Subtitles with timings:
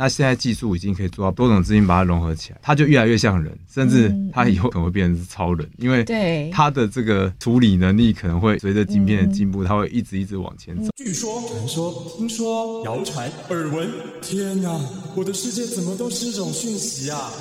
[0.00, 10.92] 那现在技术已经可以做到多种资金把它融合起来，它就越来越像人，甚至它以后可能会变成是超人，嗯、因为它的这个处理能力可能会随着晶片的进步，它会一直一直往前走。
[10.96, 13.90] 据说、传说、听说、谣传、耳闻，
[14.22, 14.80] 天哪，
[15.16, 17.32] 我的世界怎么都是这种讯息啊？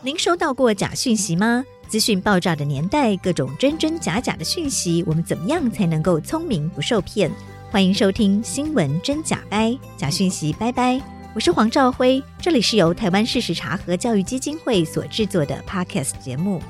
[0.00, 1.64] 您收到过假讯息吗？
[1.88, 7.28] 资讯爆炸的年代，各种真真假假的讯息，我们怎么样才能够聪明不受骗？
[7.68, 11.15] 欢迎收听新闻真假掰，假讯息拜拜。
[11.36, 16.62] 我是黄兆辉，这里是由台湾事实查核教育基金会所制作的 Podcast 节目。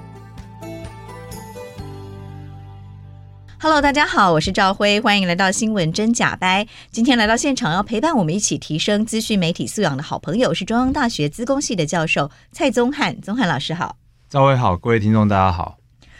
[3.60, 6.66] Hello，大家好，我是兆辉，欢迎来到新闻真假掰。
[6.90, 13.94] 今天来到现场要陪伴我们一起提升资讯媒体素养的好朋友是中央大学资工系的教授蔡宗翰，宗翰老师好。
[14.28, 15.75] 赵辉好，各位听众大家好。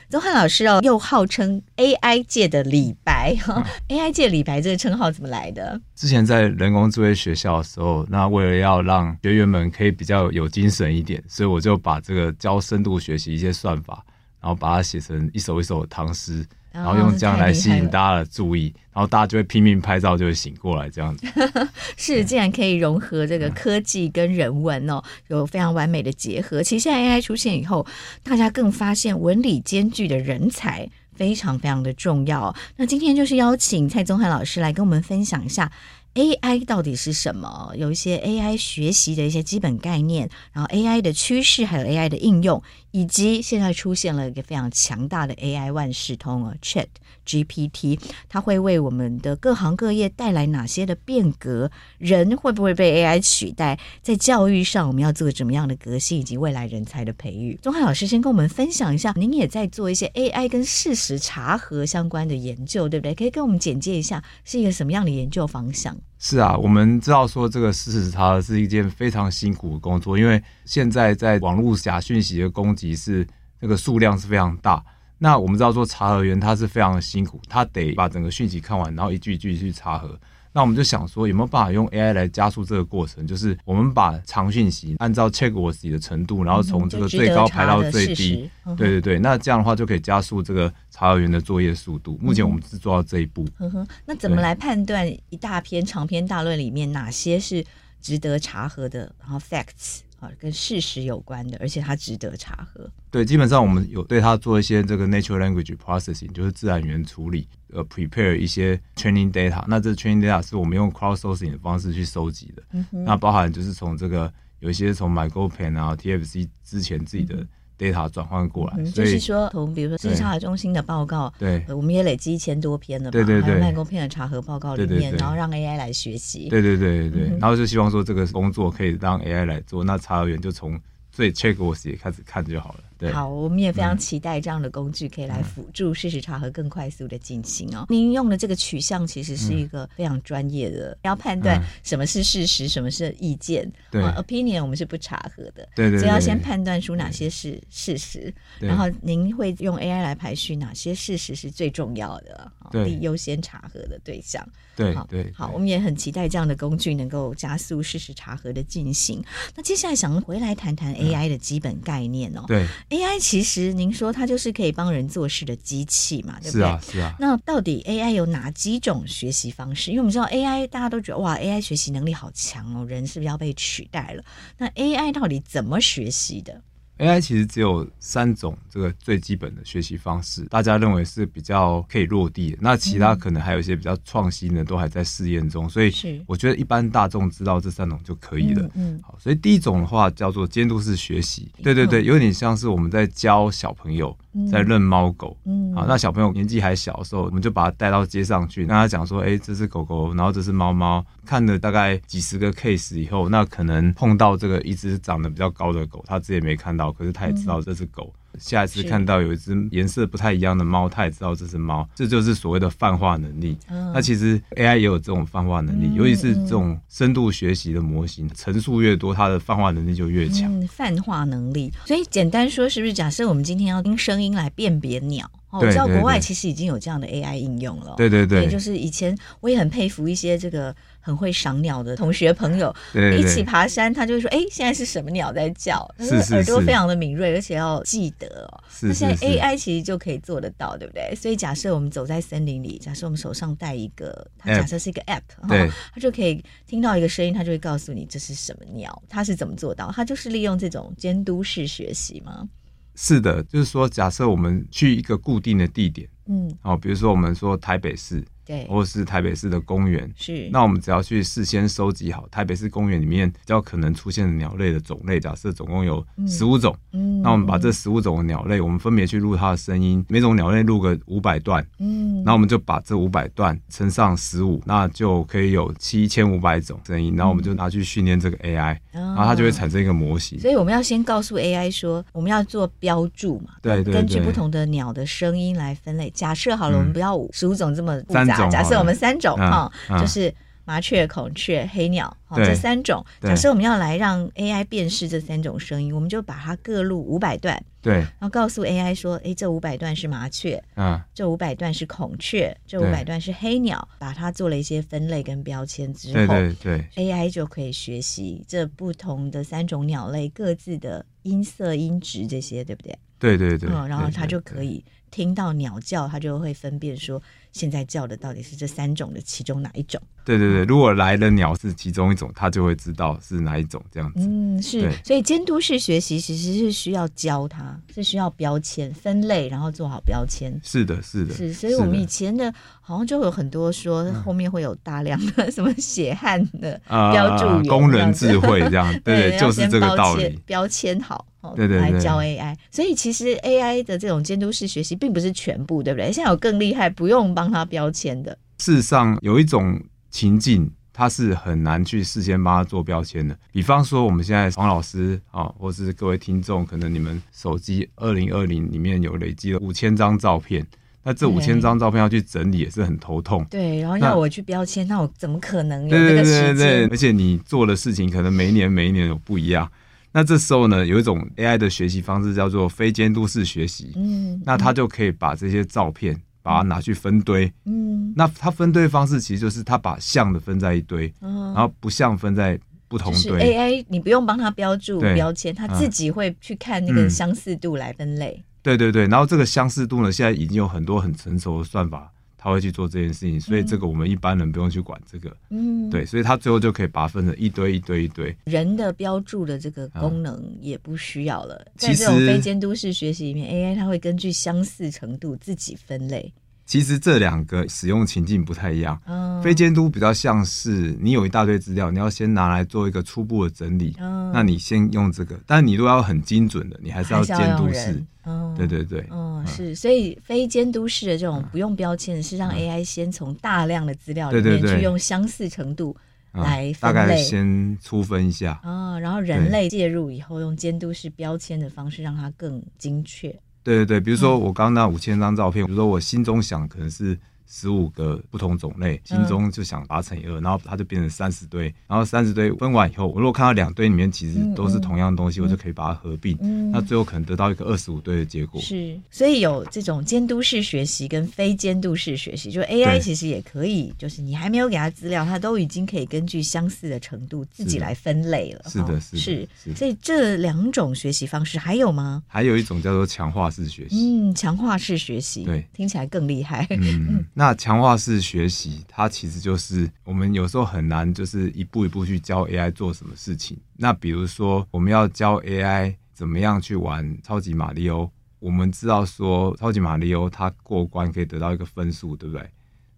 [0.09, 5.81] 宗翰老师哦，又号称 AI 界的李白哈、嗯、，AI 界李白这个称号怎么来的？
[5.97, 14.05] 之前在人工智慧学校的时候，那为了要让学员们可以比较有精神一点，所以我就把这个教深度学习一些算法，
[14.41, 16.47] 然后把它写成一首一首的唐诗。
[16.77, 21.27] 然后用这样来吸引大家的注意，然后大家就会拼命拍照，就会醒过来这样子。
[21.97, 26.63] 是，竟然可以融合这个科技跟人文哦，有非常完美的结合。
[26.63, 27.87] 其实现在 AI 出现以后，
[28.23, 32.55] 大家更发现文理兼具的人才非常非常的重要。
[32.77, 35.73] 那今天就是邀请蔡宗翰老师来跟我们分享一下。
[36.17, 37.75] AI 到底是什么？
[37.77, 46.87] 有一些 AI 学习的一些基本概念，然后 AI 的趋势，还有 AI 的应用，以及现在出现了一个非常强大的 AI 万事通啊，Chat
[47.27, 48.01] GPT，
[48.31, 51.71] 它会为我们的各行各业带来哪些的变革？
[51.99, 53.79] 人会不会被 AI 取代？
[54.01, 57.59] 在教育上，我们要做怎么样的革新，以及未来人才的培育？
[57.61, 63.15] 钟汉老师先跟我们分享一下，您也在做一些 AI 跟事实查核相关的研究，对不对？
[63.15, 65.95] 可以跟我们简介一下是一个什么样的研究方向？
[66.19, 73.27] 是啊，我们知道说这个事实查是一件非常辛苦的工作，因为现在在网络假讯息的攻击是
[73.61, 74.83] 那个数量是非常大。
[75.19, 80.19] 那我们知道说查核员他是非常辛苦，他得把整个讯息看完，然后一句一句去查核。
[80.57, 83.27] 那我们就想说，有没有办法用 AI 来加速这个过程？
[83.27, 88.49] 就是我们把长讯息按照 checkworthy 的程度，然后从这个最高排到最低。
[88.75, 92.19] 对对对，那这样的话就可以加速这个查核员的作业速度。
[92.23, 93.47] 目前我们是做到这一步。
[93.59, 97.63] 嗯哼，那怎么来判断一大篇长篇大论里面哪些是
[98.01, 99.13] 值得查核的？
[99.21, 99.99] 然后 facts。
[100.19, 102.91] 啊，跟事实有关的，而且它值得查核。
[103.11, 109.65] 对，基本上我们有对它做一些这个 natural language processing，就是自然语言处理，呃，prepare 一些 training data。
[109.67, 112.63] 那这 training data 是我们用 crowdsourcing 的方式去收集的。
[112.73, 112.87] 嗯。
[112.93, 117.37] 那包含就是从这个有一些从 MyGoPen 啊，TFC 之前自己的。
[117.37, 130.81] 嗯 data 转换过来，嗯、就是说从比如说事实查核中心的报告，对，我们也累积一千多篇了嘛，对对对，还有 MyGoPen 的查核报告里面，对对对，然后让 AI 来学习，对对对对对，嗯、然后就希望说这个工作可以让 AI 来做，那查核员就从
[131.13, 132.81] 最 checkworthy 也开始看就好了。
[132.99, 137.87] 对好，我们也非常期待这样的工具可以来辅助事实查核更快速的进行哦。
[137.89, 143.71] 您用的这个取向其实是一个非常专业的，嗯、要判断什么是事实，嗯、什么是意见。
[143.91, 145.69] 对、uh, opinion 我们是不查核的。
[145.75, 154.47] 对对，对，所以要先判断出哪些是事实，然后您会用 AI 来排序哪些事实是最重要的，对，优先查核的对象。
[154.75, 159.25] 对，好对，好，我们也很期待这样的工具能够加速事实查核的进行。
[159.55, 162.45] 那接下来想回来谈谈 AI 的基本概念哦。
[162.47, 163.73] 对，AI 其实。
[163.73, 166.39] 您说它就是可以帮人做事的机器嘛？
[166.43, 166.61] 对不对？
[166.61, 167.15] 是啊，是啊。
[167.19, 169.91] 那到底 AI 有哪几种学习方式？
[169.91, 174.23] 因为我们知道 AI，大家都觉得哇，AI 学习能力好强哦，人是不是要被取代了？
[174.59, 176.61] 那 AI 到底怎么学习的
[176.99, 182.59] ？AI 其实只有三种这个最基本的学习方式，大家认为是比较可以落地的。
[182.61, 185.69] 那其他可能还有一些比较创新的，都还在试验中。
[185.69, 185.93] 所以
[186.27, 188.71] 我觉得一般大众知道这三种就可以了。
[188.75, 194.17] 嗯，好，所以第一种的话叫做监督式学习，对对对，有点像是我们在教小朋友。
[194.51, 201.05] 在认猫狗，嗯，好，那小朋友年纪还小的时候，我们就把他带到街上去，跟他讲说，哎、欸，这是狗狗，然后这是猫猫。
[201.25, 208.13] 看了大概几十个 case 以后，那可能碰到这个一只长得比较高的狗，他自己也没看到，可是他也知道这是狗。
[208.13, 213.57] 嗯下一次看到有一只颜色不太一样的猫，它也知道这是猫，这就是所谓的泛化能力。
[213.69, 220.53] 嗯、那其实 AI 也有这种泛化能力，嗯、尤其是这种深度学习的模型，层数越多，它的泛化能力就越强。
[220.53, 225.31] 嗯、泛化能力，所以简单说，是不是假设我们今天要听声音来辨别鸟？
[225.51, 227.95] 哦，我知道国外其实已经有这样的 AI 应用了。
[227.97, 230.75] 对对对，对，就是以前我也很佩服一些这个
[231.07, 232.75] 很会赏鸟的同学朋友，
[233.17, 238.65] 一起爬山，他就会说：“哎，现在是什么鸟在叫？”是是是，耳朵非常的敏锐，而且要记得哦。
[238.69, 241.15] 是是是，那现在 AI 其实就可以做得到，对不对？
[241.15, 249.01] 所以假设我们走在森林里，假设我们手上带一个，它假设是一个 App，对，它就可以听到一个声音，它就会告诉你这是什么鸟。
[249.09, 249.93] 它是怎么做到？
[249.95, 252.49] 它就是利用这种监督式学习吗？
[252.97, 258.25] 是的，就是说，假设我们去一个固定的地点，嗯，哦，比如说我们说台北市。
[258.47, 260.49] 对，或是台北市的公园，是。
[260.53, 280.39] 那我们只要去事先收集好台北市公园里面比较可能出现的鸟类的种类，假设总共有十五种，嗯，那我们把这十五种的鸟类，我们分别去录它的声音，每种鸟类录个五百段，嗯，那我们就把这五百段乘上十五，那就可以有七千五百种声音，然后我们就拿去训练这个 AI，然后它就会产生一个模型。
[280.39, 286.09] 所以我们要先告诉 AI 说，我们要做标注嘛，对对，根据不同的鸟的声音来分类。
[286.11, 288.36] 假设好了，我们不要十五种这么复杂。
[288.51, 290.33] 假设我们三种哈，就是
[290.65, 293.05] 麻雀、孔雀、黑鸟，好，这三种。
[293.21, 312.99] 假设我们要来让 AI 辨识这三种声音，我们就把它各录五百段，对，然后告诉 AI 说，哎，这五百段是麻雀，嗯，这五百段是孔雀，这五百段是黑鸟，把它做了一些分类跟标签之后，对对，AI 就可以学习这不同的三种鸟类各自的音色、音质这些，对不对？
[313.21, 317.23] 对对对，嗯，然后它就可以听到鸟叫，它就会分辨说。
[317.57, 319.99] 现在叫的到底是这三种的其中哪一种？
[320.27, 324.21] 对对对，如果来的鸟是其中一种，它就会知道是哪一种这样子。
[324.29, 324.91] 嗯，是。
[325.05, 330.53] 所以监督式学习其实是需要教它，是需要标签分类，然后做好标签。
[330.63, 331.33] 是的，是的。
[331.33, 338.93] 是，所以我们以前的好像就有很多说后面会有大量的什么血汗的标注工人智慧这样。
[339.05, 340.39] 对，对就是这个道理。
[340.45, 341.25] 标签好。
[341.55, 346.11] 对对对，来教 AI，所以其实 AI 的这种监督式学习并不是全部，对不对？
[346.11, 348.37] 现在有更厉害，不用帮他标签的。
[348.59, 349.79] 事实上，有一种
[350.11, 353.39] 情境，它是很难去事先帮他做标签的。
[353.53, 360.67] 比方说，我们现在黄老师啊，或是各位听众，可能你们手机二零二零里面有累积了五千张照片，
[361.03, 363.45] 那这五千张照片要去整理也是很头痛。
[363.51, 366.45] 对，然后要我去标签，那，那我怎么可能有这个时间？
[366.47, 369.71] 对对对对，而且你做的事情可能每一年每一年有不一样。
[370.17, 373.93] 那这时候呢，有一种 AI 的学习方式叫做非监督式学习。
[373.97, 377.53] 嗯，那它就可以把这些照片把它拿去分堆。
[377.67, 382.59] 嗯，那它分堆的方式其实就是它把像的分在一堆，嗯，然后不像分在
[382.89, 383.43] 不同堆。
[383.43, 388.43] AI 你不用帮它标注标签，它自己会去看那个相似度来分类。
[388.63, 392.11] 对对对，然后这个相似度呢，现在已经有很多很成熟的算法。
[392.47, 395.37] 他会去做这件事情，所以这个我们一般人不用去管这个。
[395.51, 398.33] 嗯，对，所以他最后就可以把它分成一堆一堆一堆。
[398.45, 406.33] 人的标注的这个功能也不需要了，在这种非监督式学习里面，AI 它会根据相似程度自己分类。
[406.67, 409.01] 其实这两个使用情境不太一样。
[409.07, 413.95] 嗯，非监督比较像是你有一大堆资料，你要先拿来做一个初步的整理。
[414.01, 418.05] 嗯，那你先用这个，但你如果要很精准的，你还是要监督式。
[418.25, 419.07] 嗯，对对对。
[419.13, 425.97] 嗯，是，所以非监督式的这种不用标签，是让 AI 先从大量的资料里面去用相似程度
[426.33, 428.61] 来大概先粗分一下。
[428.65, 433.33] 嗯，然后人类介入以后，用监督式标签的方式，让它更精确。
[433.67, 437.19] 对对对，比如说我刚刚那五千张照片，比如说我心中想可能是。
[437.49, 446.37] 十五个不同种类，心中就想把它乘以二，然后它就变成三十堆，然后三十堆分完以后，我如果看到两堆里面其实都是同样东西，我就可以把它合并，
[446.73, 448.61] 那最后可能得到一个二十五堆的结果。
[448.61, 458.65] 是，所以有这种监督式学习跟非监督式学习，就 AI 其实也可以，就是你还没有给它资料，它都已经可以根据相似的程度自己来分类了。
[458.69, 462.23] 是的，是是，所以这两种学习方式还有吗？
[462.27, 463.97] 还有一种叫做强化式学习。
[463.97, 466.67] 嗯，强化式学习，对，听起来更厉害。
[466.71, 467.25] 嗯。
[467.39, 473.59] 那强化式学习，它其实就是我们有时候很难，就是一步一步去教 AI 做什么事情。
[473.77, 482.51] 那比如说，我们要教 AI 怎么样去玩超级马里奥，我们知道说超级马里奥它过关可以得到一个分数，对不对？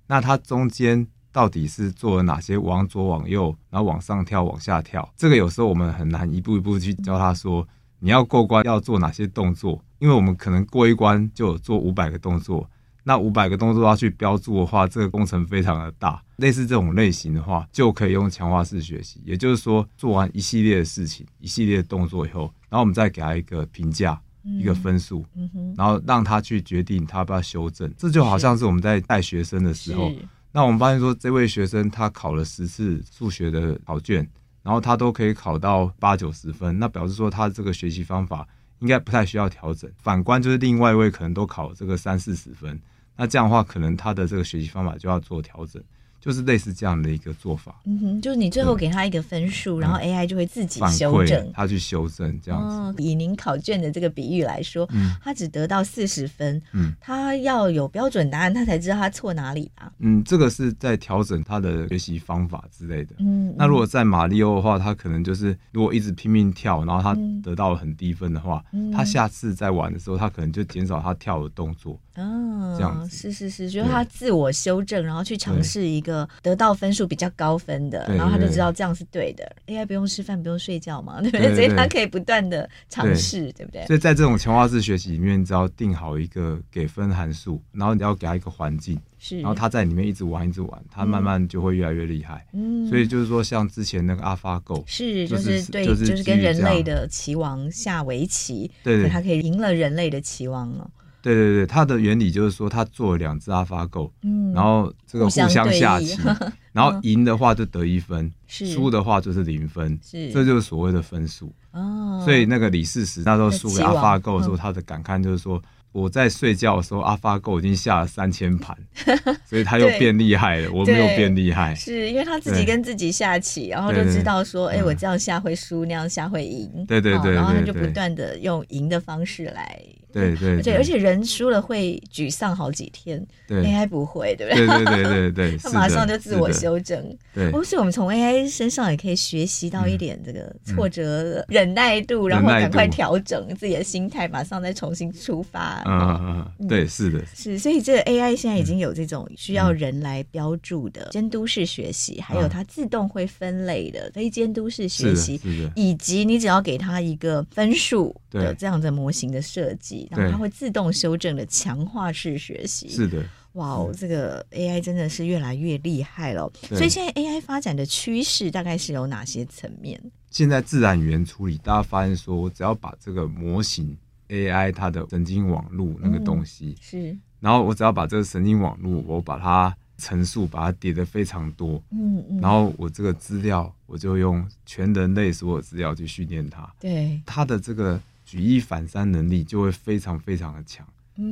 [0.07, 5.12] 那它中间到底是做了哪些往左往右，然后往上跳往下跳？
[5.16, 7.66] 这个有时候我们很难一步一步去教他说，
[7.99, 12.71] 你要过关要做哪些动作，因为我们可能过一关就有做五百个动作。
[13.08, 16.22] 那五百个动作要去标注的话，这个工程非常的大。
[16.36, 19.18] 类似这种类型的话，就可以用强化式学习。
[19.24, 27.90] 也就是说，做完一系列的事情，一系列的动作以后，然后我们再给他一个评价，一个分数，嗯，然后让他去决定他要不要修正。
[27.96, 30.12] 这就好像是我们在带学生的时候，
[30.52, 34.16] 那我们发现说，这位学生他考了十次数学的考卷，
[34.62, 38.46] 然后他都可以考到八九十分，那表示说他这个学习方法
[38.80, 39.90] 应该不太需要调整。
[39.96, 42.78] 反观就是另外一位可能都考这个三四十分，
[43.18, 45.82] 那这样的话可能他的这个学习方法就要做调整。
[46.20, 52.76] 就是类似这样的一个做法，嗯哼，就是你最后给他一个分数，然后 AI 就会自己修正，他去修正这样子。
[52.76, 59.92] 哦，以您考卷的这个比喻来说，嗯，他只得到四十分，嗯，他要有标准答案，他才知道他错哪里吧？
[60.00, 63.14] 嗯，这个是在调整他的学习方法之类的。
[63.20, 71.98] 嗯，那如果在马里奥的话，他可能就是如果一直拼命跳，然后他得到了很低分的话，嗯，他下次再玩的时候，他可能就减少他跳的动作。
[72.18, 79.50] 哦，这样是是是，就是他自我修正，然后去尝试一个得到分数比较高分的，然后他就知道这样是对的。
[79.68, 81.54] AI 不用吃饭，不用睡觉嘛，对不对？
[81.54, 83.87] 所以他可以不断的尝试，对不对？
[83.87, 92.44] 所以在这种强化式学习里面，只要定好一个给分函数，然后你要给他一个环境，是，然后他在里面一直玩，一直玩，他慢慢就会越来越厉害。
[92.52, 100.90] 嗯，所以就是说，像之前那个 AlphaGo，是就是对，就是跟人类的棋王下围棋，对对，他可以赢了人类的棋王了。
[101.35, 106.18] 对对对，它的原理就是说，他做了两只 AlphaGo，嗯，然后这个互相下棋，
[106.73, 111.52] 然后赢的话就得一分，输的话就是零分，是，这就是所谓的分数。
[111.73, 115.62] 哦，所以那个李世石那时候输给 AlphaGo 的时候，他的感慨就是说。
[115.90, 118.76] 我在睡觉的时候，AlphaGo 已经下了三千盘，
[119.49, 120.70] 所以他又变厉害了。
[120.70, 126.85] 我没有变厉害，是因为他自己跟自己下棋，然后就知道说，哎，我这样下会输，那样下会赢。
[126.87, 129.82] 对对对，然后他就不断的用赢的方式来。
[130.18, 134.66] 对对，而且而且人输了会沮丧好几天，AI 不会，对不对？
[134.66, 137.02] 对对对对，他 马上就自我修正。
[137.34, 145.82] 对，所以我们从 AI 身上也可以学习到一点这个挫折忍耐度，然后赶快调整自己的心态，马上再重新出发。
[145.87, 147.58] 嗯嗯，对，是的，是。
[147.58, 155.40] 所以这个 AI 现在已经有这种需要人来标注的监督式学习，还有它自动会分类的非监督式学习，
[155.75, 160.07] 以及你只要给它一个分数的这样的模型的设计。
[160.10, 166.50] 然后它会自动修正的强化式学习，是的，哇哦，这个 AI 真的是越来越厉害了。
[166.68, 170.00] 所以现在 AI 发展的趋势大概是有哪些层面？
[170.30, 173.96] 现在自然语言处理，大家发现说，我只要把这个模型
[174.28, 188.00] AI 它的神经网络那个东西是，然后我只要把这个神经网络，我把它层数把它叠得非常多，嗯嗯，然后我这个资料我就用全人类所有资料去训练它，对它的这个。
[188.28, 190.87] 举一反三能力就会非常非常的强，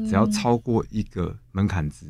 [0.09, 2.07] 只要超过一个门槛值，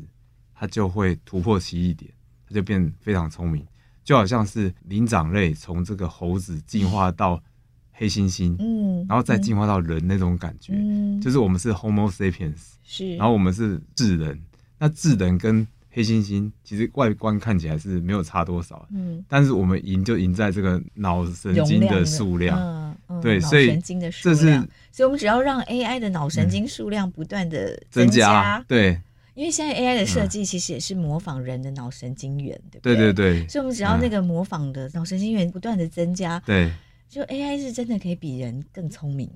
[0.55, 2.09] 它就会突破奇异点，
[2.47, 3.67] 它就变非常聪明，
[4.05, 7.43] 就好像是灵长类从这个猴子进化到
[7.91, 14.41] 黑猩猩，嗯，然后再进化到人那种感觉，嗯，就是我们是 Homo sapiens，是，然后我们是智人，
[14.79, 15.67] 那智人跟
[15.97, 29.01] 黑猩猩其实外观看起来是没有差多少，嗯，但是我们赢就赢在这个脑神经的数量，对，所以神经的数量，这是，所以我们只要让 AI 的脑神经数量不断的增加，对，
[29.33, 32.95] 因为现在 AI 的设计其实也是模仿人的脑神经元，对不对？
[32.95, 36.71] 对对对，所以我们只要那个模仿的脑神经元不断的增加，对，
[37.09, 39.27] 就 AI 是真的可以比人更聪明。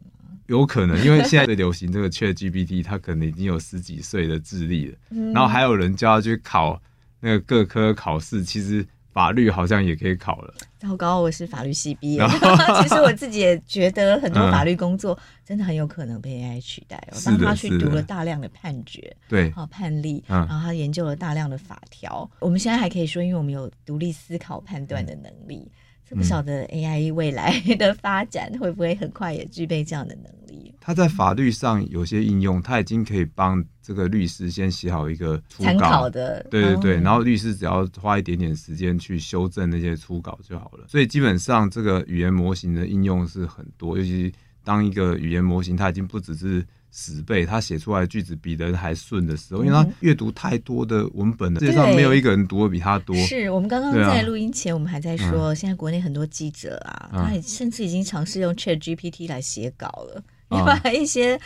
[0.52, 6.78] 有可能，因为现在的流行这个 ChatGPT，它可能已经有十几岁的智力了，嗯、然后还有人叫他去考
[7.22, 10.54] 那个各科考试，其实法律好像也可以考了。
[10.78, 12.28] 糟糕，我是法律系毕业，
[12.84, 17.02] 其实我自己也觉得很多法律工作 真的很有可能被 AI 取代。
[17.12, 22.30] 我帮他去读了大量的判决，对，好判例，然后他研究了大量的法条。
[22.40, 25.62] 我们现在还可以说，因为我们有独立思考判断的能力。
[25.64, 25.72] 嗯
[26.16, 30.74] 不晓得 AI 未来 的发展会不会很快也具备这样的能力？
[30.80, 40.86] 它在法律上有些应用，它已经可以帮这个律师先写好一个初稿参考的，对对对，然后律师只要花一点点时间去修正那些初稿就好了。
[40.88, 46.66] 所以基本上这个语言模型的应用是很多，尤其当一个语言模型它已经不只是。
[46.92, 53.16] 十倍，他写出来的句子比人还顺的时候，因为他阅读太多的文本了，世界上没有一个人读的比他多。
[53.16, 60.22] 是我们刚刚在录音前，我们还在说，现在国内很多记者啊，他也甚至已经尝试用 Chat GPT 来写稿了。
[60.52, 61.40] 你把一些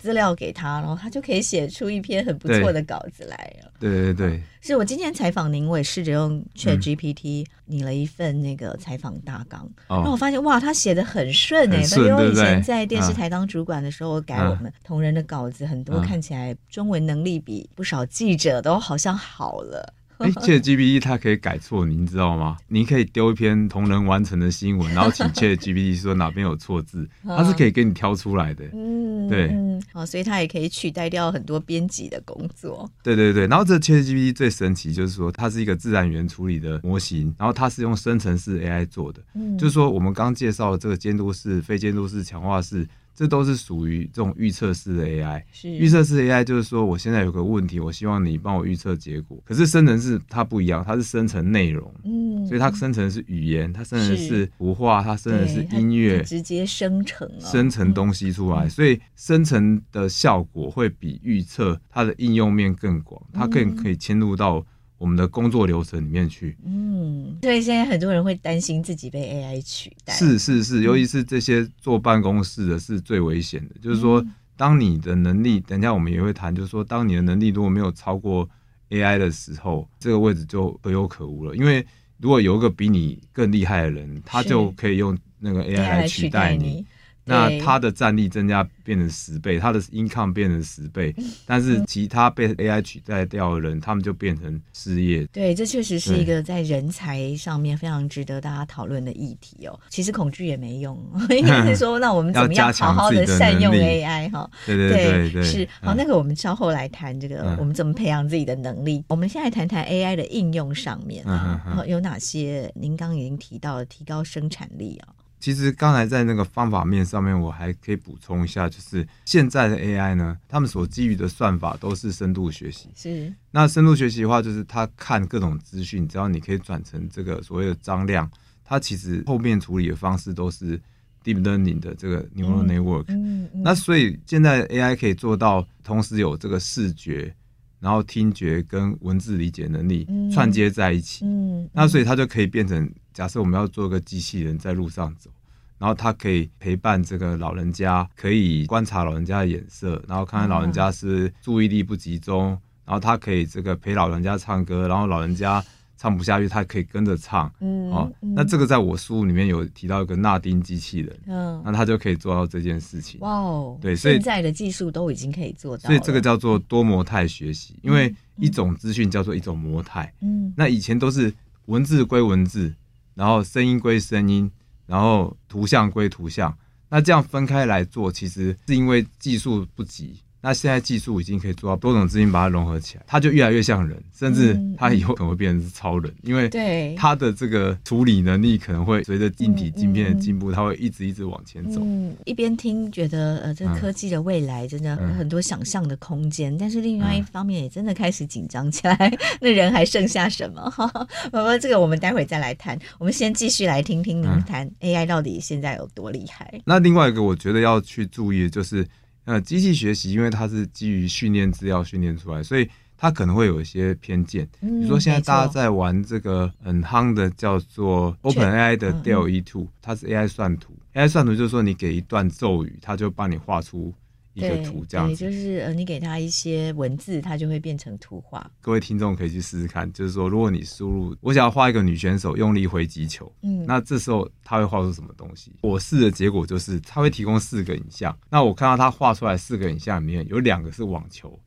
[0.00, 3.70] 资料给他，然后他就可以写出一篇很不错的稿子来了。
[3.78, 19.92] 对对对，是我今天采访您，我也试着用 Chat GPT 拟了一份那个采访大纲，然后我发现哇，他写的很顺诶，因为我以前在电视台当主管的时候，我改我们同仁的稿子，很多看起来中文能力比不少记者都好像好了。
[20.18, 22.56] 哎，ChatGPT 它可以改错，您知道吗？
[22.68, 28.64] 您可以丢一篇同人完成的新闻，然后请 ChatGPT 说哪边有错字，它是可以给你挑出来的。
[28.72, 32.90] 嗯，对，嗯，哦，所以它也可以取代掉很多编辑的工作。
[33.02, 39.20] 对对对，然后这 ChatGPT 最神奇就是说，它是一个自然语言处理的模型，然后它是用生成式 AI 做的。
[39.34, 42.86] 嗯，就是说我们刚介绍的这个监督式、非监督式、强化式。
[43.16, 45.42] 这都是属于这种预测式的 AI。
[45.50, 49.42] 是预测式 AI，就是说我现在有个问题，我希望你帮我预测结果。
[49.44, 64.64] 可是生成式它不一样，它是生成内容，嗯，所以它生成的是语言，它生成的是图画，它生成的是音乐，直接生成生成东西出来，所以生成的效果会比预测它的应用面更广，它更可以迁入到。
[64.98, 73.74] 我们的工作流程里面去，嗯，所以现在很多人会担心自己被 AI 取代，是是是，尤其是这些坐办公室的是最危险的。
[73.74, 74.24] 嗯、就是说，
[74.56, 78.48] 当你的能力，等一下我们也会谈，就是说，当你的能力如果没有超过
[78.88, 81.54] AI 的时候，这个位置就可有可无了。
[81.54, 81.84] 因为
[82.18, 86.84] 如果有一个比你更厉害的人，他就可以用那个 AI 来取代你。
[87.28, 91.14] 那他的战力增加变成十倍，他的 income 变成十倍，
[91.44, 95.26] 但是其他被 AI 取代掉的人，他们就变成失业。
[95.32, 99.78] 对，这确实是一个在人才上面非常值得大家讨论的议题哦。
[99.88, 100.96] 其实恐惧也没用，
[101.30, 104.48] 应该是说，那我们怎么样好好的善用 AI 哈？
[104.64, 105.94] 对对对对，是好。
[105.96, 109.04] 那个我们稍后来谈这个，我们怎么培养自己的能力。
[109.08, 112.70] 我们现在谈谈 AI 的应用上面啊，有哪些？
[112.76, 115.08] 您刚刚已经提到了提高生产力啊。
[115.46, 122.88] 其实刚才在那个方法面上面，我还可以补充一下，就是现在的 AI 呢，他们所基于的算法都是深度学习。
[122.96, 123.32] 是。
[123.52, 128.28] 那深度学习的话，就是他看各种资讯，只要你可以转成这个所谓的张量，
[128.64, 130.76] 它其实后面处理的方式都是
[131.22, 133.04] deep learning 的这个 neural network。
[133.06, 133.44] 嗯。
[133.44, 137.32] 嗯嗯，那所以现在 AI 可以做到同时有这个视觉。
[137.78, 145.30] 然后听觉跟文字理解能力串接在一起，嗯，嗯，那所以它就可以变成，假设我们要做个机器人在路上走，
[145.78, 152.48] 然后他可以陪伴这个老人家，可以观察老人家的眼色，然后看看老人家是注意力不集中，
[152.84, 155.64] 然后他可以这个陪老人家唱歌，然后老人家。
[155.98, 163.18] 唱不下去，他可以跟着唱，嗯，哦，那这个在我书里面有提到一个纳丁机器人，嗯，那他就可以做到这件事情。
[163.20, 171.32] 哇哦，对，所以现在的技术都已经可以做到，所以这个叫做多模态学习，因为一种资讯叫做一种模态，嗯，那以前都是
[171.64, 172.74] 文字归文字，
[173.14, 174.50] 然后声音归声音，
[174.86, 176.56] 然后图像归图像，
[176.88, 180.20] 那这样分开来做，其实是因为技术不及。
[180.40, 191.80] 那现在技术已经可以做到多种资金把它融合起来，它就越来越像人，甚至它以后可能会变成是超人，因为对它的这个处理能力可能会随着硬体晶片的进步，它会一直一直往前走。
[191.82, 200.70] 嗯，一边听觉得呃，这个科技的未来真的很多想象的空间，但是另外一方面也真的开始紧张起来， 那人还剩下什么？
[200.70, 200.86] 哈，
[201.32, 206.60] 不过这个我们待会再来谈，我们先继续来听听您谈 AI 到底现在有多厉害。
[206.64, 208.86] 那另外一个我觉得要去注意的就是。
[209.26, 214.48] 呃，机器学习因为它是基于训练资料训练出来，所以它可能会有一些偏见。
[214.60, 220.72] 比如说现在大家在玩这个很夯的叫做 OpenAI 的 DALL-E Two，它是 AI 算图。
[220.94, 223.92] AI 算图就是说你给一段咒语，它就帮你画出。
[224.36, 228.48] 一个图这样子，就是呃，你给他一些文字，它就会变成图画。
[228.60, 235.52] 各位听众可以去试试看，就是说，如果你输入我想要画一个女选手用力挥击球，嗯，那这时候她会画出什么东西？
[235.62, 238.14] 我试的结果就是，他会提供四个影像。
[238.28, 241.38] 那我看到她画出来四个影像里面有两个是网球。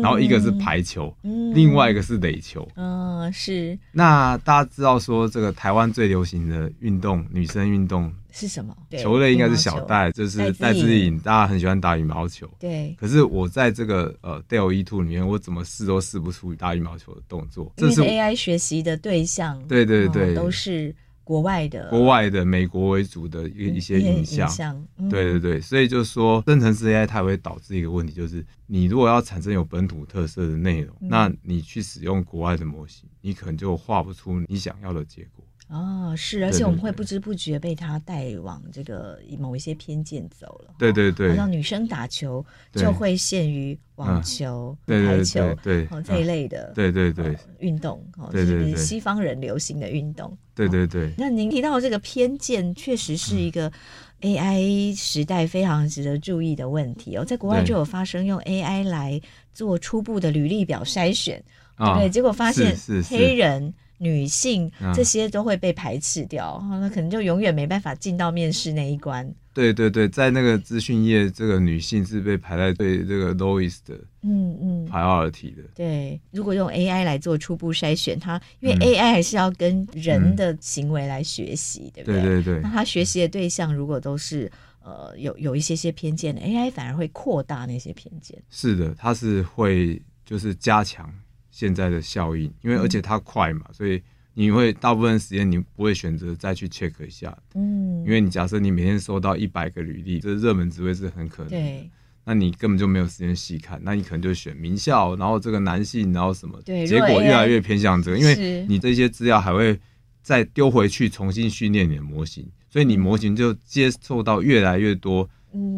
[0.00, 2.66] 然后一个是排球，嗯、另外一个是垒球。
[2.76, 3.76] 嗯，是。
[3.92, 8.76] 那大家知道说这个台湾最流行的运动，女生运动是什么？
[8.98, 12.48] 球类应该是小戴，就是戴资颖，大家很喜欢打羽毛球。
[12.58, 12.94] 对。
[12.98, 17.72] 可是我在这个呃 DALL-E 2里面，我怎么试都试不出打羽毛球的动作。
[17.76, 19.60] 这是 AI 学习的对象。
[19.66, 20.94] 对对对，都是。
[21.24, 35.43] 国外的，国外的，美国为主的一一些影像，嗯、对对对，所以就是说，生成式 AI 它会导致一个问题，就是你如果要产生有本土特色的内容，嗯、那你去使用国外的模型，你可能就画不出你想要的结果。
[35.68, 40.74] 哦，是，而且我们会不知不觉被他带往这个某一些偏见走了。
[40.78, 46.70] 对对对，好像女生打球就会限于网球、排球，对这一类的。
[46.74, 50.36] 对对对，运动哦，就是西方人流行的运动。
[50.54, 51.10] 对对对。
[51.16, 53.72] 那您提到这个偏见，确实是一个
[54.20, 57.24] AI 时代非常值得注意的问题哦。
[57.24, 59.20] 在国外就有发生用 AI 来
[59.54, 61.42] 做初步的履历表筛选，
[61.78, 62.76] 对，结果发现
[63.08, 63.72] 黑人。
[64.04, 69.34] 女性、嗯、这些都会被排斥掉，那可能就永远没办法进到面试那一关。
[69.54, 75.62] 对对对，在那个资讯业，这个女性是被排在最这个 lowest 的，嗯嗯，priority 的。
[75.74, 82.20] 对，如果用 AI 来做初步筛选，它因为 AI 还是要跟人的行为来学习，嗯、对不对？
[82.20, 82.60] 对对对。
[82.62, 84.50] 那它学习的对象如果都是
[84.82, 88.36] 呃有有一些些偏见的，AI 反而会扩大那些偏见。
[88.50, 91.08] 是的，它是会就是加强
[91.54, 94.02] 现在的效应，因为而且它快嘛，嗯、所以。
[94.36, 101.88] 你会大部分时间你不会选择再去 check 一下，嗯，因为你假设你每天收到一百个履历，这热门职位是很可能的，对，
[102.24, 109.78] 那你根本就没有时间细看，那你可能就选名校，然后这个男性，然后什么，对，结果越来越偏向这个，因为你这些资料还会
[110.20, 115.30] 再丢回去重新训练你的模型，所以你模型就接受到越来越多。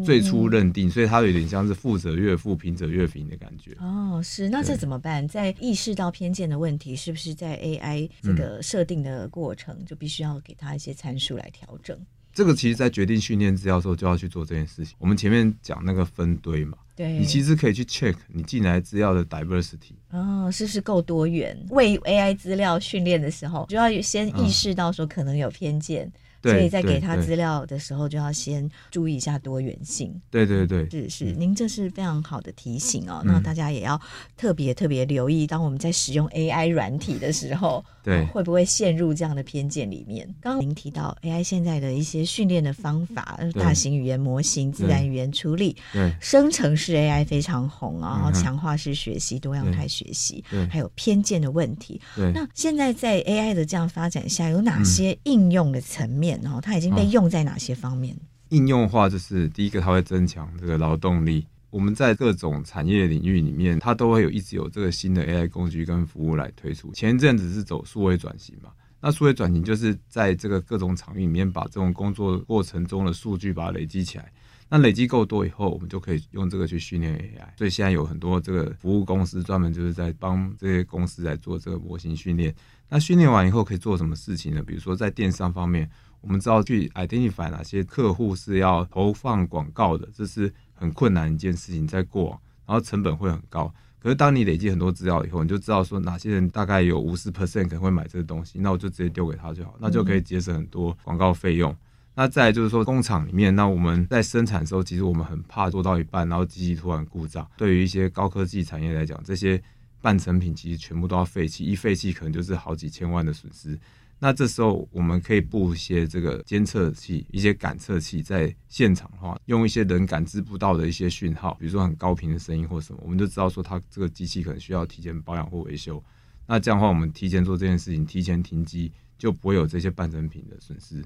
[0.03, 3.75] 最初认定，所以它有点像是富者越富，贫者越贫的感觉。
[3.79, 5.27] 哦，是，那这怎么办？
[5.27, 11.97] 在意识到偏见的问题，是不是在 AI 这个设定的过程，就必须要给它一些参数来调整？
[12.33, 14.95] 这个其实，在决定训练资料的时候，就要去做这件事情。
[14.99, 21.57] 我们前面讲那个分堆嘛，对，你其实可以去 check 你进来资料的 diversity，哦，是不是够多元？
[21.69, 26.05] 为 AI 资料训练的时候，就要先意识到说可能有偏见。
[26.05, 26.11] 嗯
[26.53, 30.13] 所以在给他资料的时候，就要先注意一下多元性。
[30.29, 33.21] 对对对，是是，您这是非常好的提醒哦。
[33.25, 33.99] 那大家也要
[34.35, 40.25] 特别特别留意，当我们在使用 AI 软体的时候，对，会不会陷入这样的偏见里面？
[40.39, 45.75] 刚刚您提到 AI 现在的一些训练的方法，大型语言模型、自然语言处理、
[46.21, 50.41] 生成式 AI 非常红啊，然后强化式学习、多样态学习，
[50.71, 51.99] 还有偏见的问题。
[52.33, 56.39] 那现在在 AI 的这样发展下，有哪些应用的层面？
[56.41, 58.15] 然后它已经被用在哪些方面？
[58.15, 61.45] 哦、应用化就是第一个，它会增强这个劳动力。
[61.77, 66.91] 我们在各种产业领域里面，它都会有一直有这个新的 AI 工具跟服务来推出。
[66.91, 74.33] 前一阵子是走数位转型嘛，那数位转型就是在这个各种场域里面，把这种工作过程中的数据把它累积起来。
[74.67, 77.55] 那累积够多以后，我们就可以用这个去训练 AI。
[77.55, 82.51] 所以现在有很多这个服务公司专门就是在帮这些公司来做这个模型训练。
[82.89, 84.63] 那训练完以后可以做什么事情呢？
[84.63, 85.87] 比如说在电商方面。
[86.19, 93.73] 我们知道去 identify 哪些客户是要投放广告的，这是很困难一件事情，在过，然后成本会很高。
[93.99, 101.75] 可是当你累积很多资料以后，你就知道说哪些人大概有五十 percent 可能会买这个东西，那我就直接丢给他就好，那就可以节省很多广告费用。
[102.15, 107.45] 那再就是说工厂里面，那我们在生产的时候，其实我们很怕做到一半，然后机器突然故障。
[107.57, 109.61] 对于一些高科技产业来讲，这些
[110.01, 113.77] 半成品其实全部都要废弃，一废弃可能就是好几千万的损失。
[114.19, 126.03] 那这时候我们可以布一些这个监测器、一些感测器在现场的话，用一些人感知不到的一些讯号，比如说很高频的声音或什么，我们就知道说它这个机器可能需要提前保养或维修。
[126.47, 131.03] 那这样的话，我们提前做这件事情，提前停机，就不会有这些半成品的损失。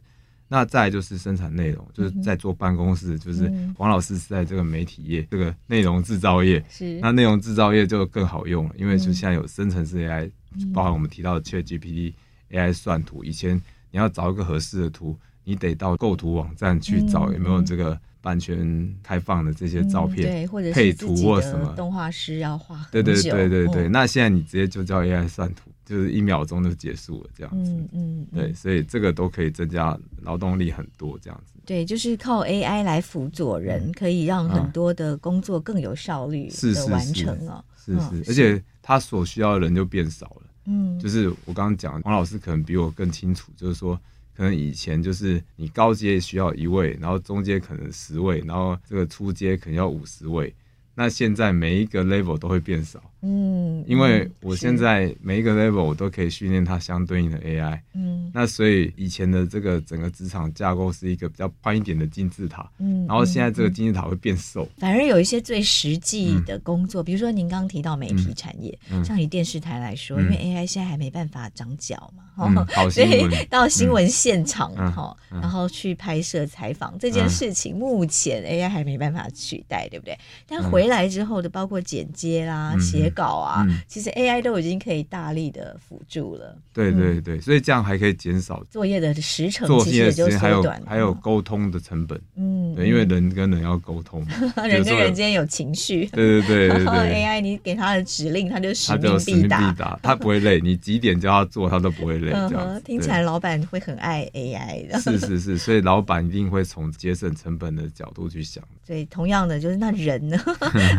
[0.48, 10.32] 那再来就是生产内容，就是在做办公室，就是王老师是在这个媒体业，这个内容制造业，是那内容制造业就更好用了，因为就现在有生成式 AI，
[10.74, 12.14] 包含我们提到的 ChatGPT。
[12.52, 13.56] AI 算图，以前
[13.92, 22.86] 你要找一个合适的图，你得到构图网站去找有没有这个版权开放的这些照片，嗯、对，或者配图或什么动画师要画。
[22.92, 27.72] 对对对对对，哦、那现在你直接就叫 AI 算图，就是一秒钟就结束了这样子。
[27.72, 31.54] 嗯嗯，嗯对，所以这个都可以增加劳动力很多这样子。
[31.66, 37.64] 对，就是靠 AI 来辅佐人，嗯、可以让很多的工作更有效率的完成哦。
[37.78, 40.44] 是是，是，而且他所需要的人就变少了。
[40.66, 44.00] 嗯，就是我刚刚讲，王老师可能比我更清楚，就是说，
[44.36, 50.54] 可能以前就是你高阶需要一位，然后中阶可能十位，然后这个初阶可能要五十位，
[50.96, 53.11] 那现在每一个 level 都会变少。
[53.24, 57.80] 嗯，因为我现在每一个 level 我都可以训练它相对应的 AI。
[57.94, 62.68] 嗯，那所以以前的这个整个职场架构是一个比较宽一点的金字塔。
[62.80, 64.68] 嗯，然后现在这个金字塔会变瘦。
[64.80, 80.18] 反而有一些最实际的工作，比如说您刚刚提到媒体产业，像以电视台来说，因为 AI 现在还没办法长脚嘛，哈，所以到新闻现场哈，然后去拍摄采访这件事情，目前 AI 还没办法取代，对不对？
[80.48, 83.11] 但回来之后的，包括剪接啦、写。
[83.14, 86.58] 稿啊，嗯、其实 AI 都已经可以大力的辅助了。
[86.74, 92.20] 对对对，所以这样还可以减少作业的时程，作业的时间还有还有沟通的成本。
[92.36, 94.26] 嗯，对，因为人跟人要沟通，
[94.68, 96.06] 人跟人之间有情绪。
[96.08, 100.60] 对对对对， 然后 AI 你给他的指令，他就使命必达， 他不会累。
[100.62, 102.32] 你几点叫他做，他都不会累。
[102.32, 105.00] 这样听起来老板会很爱 AI 的。
[105.00, 108.64] 是是是，所以老板一定会从节省成本的角度去想。
[108.88, 110.38] 所以同样的，就是那人呢？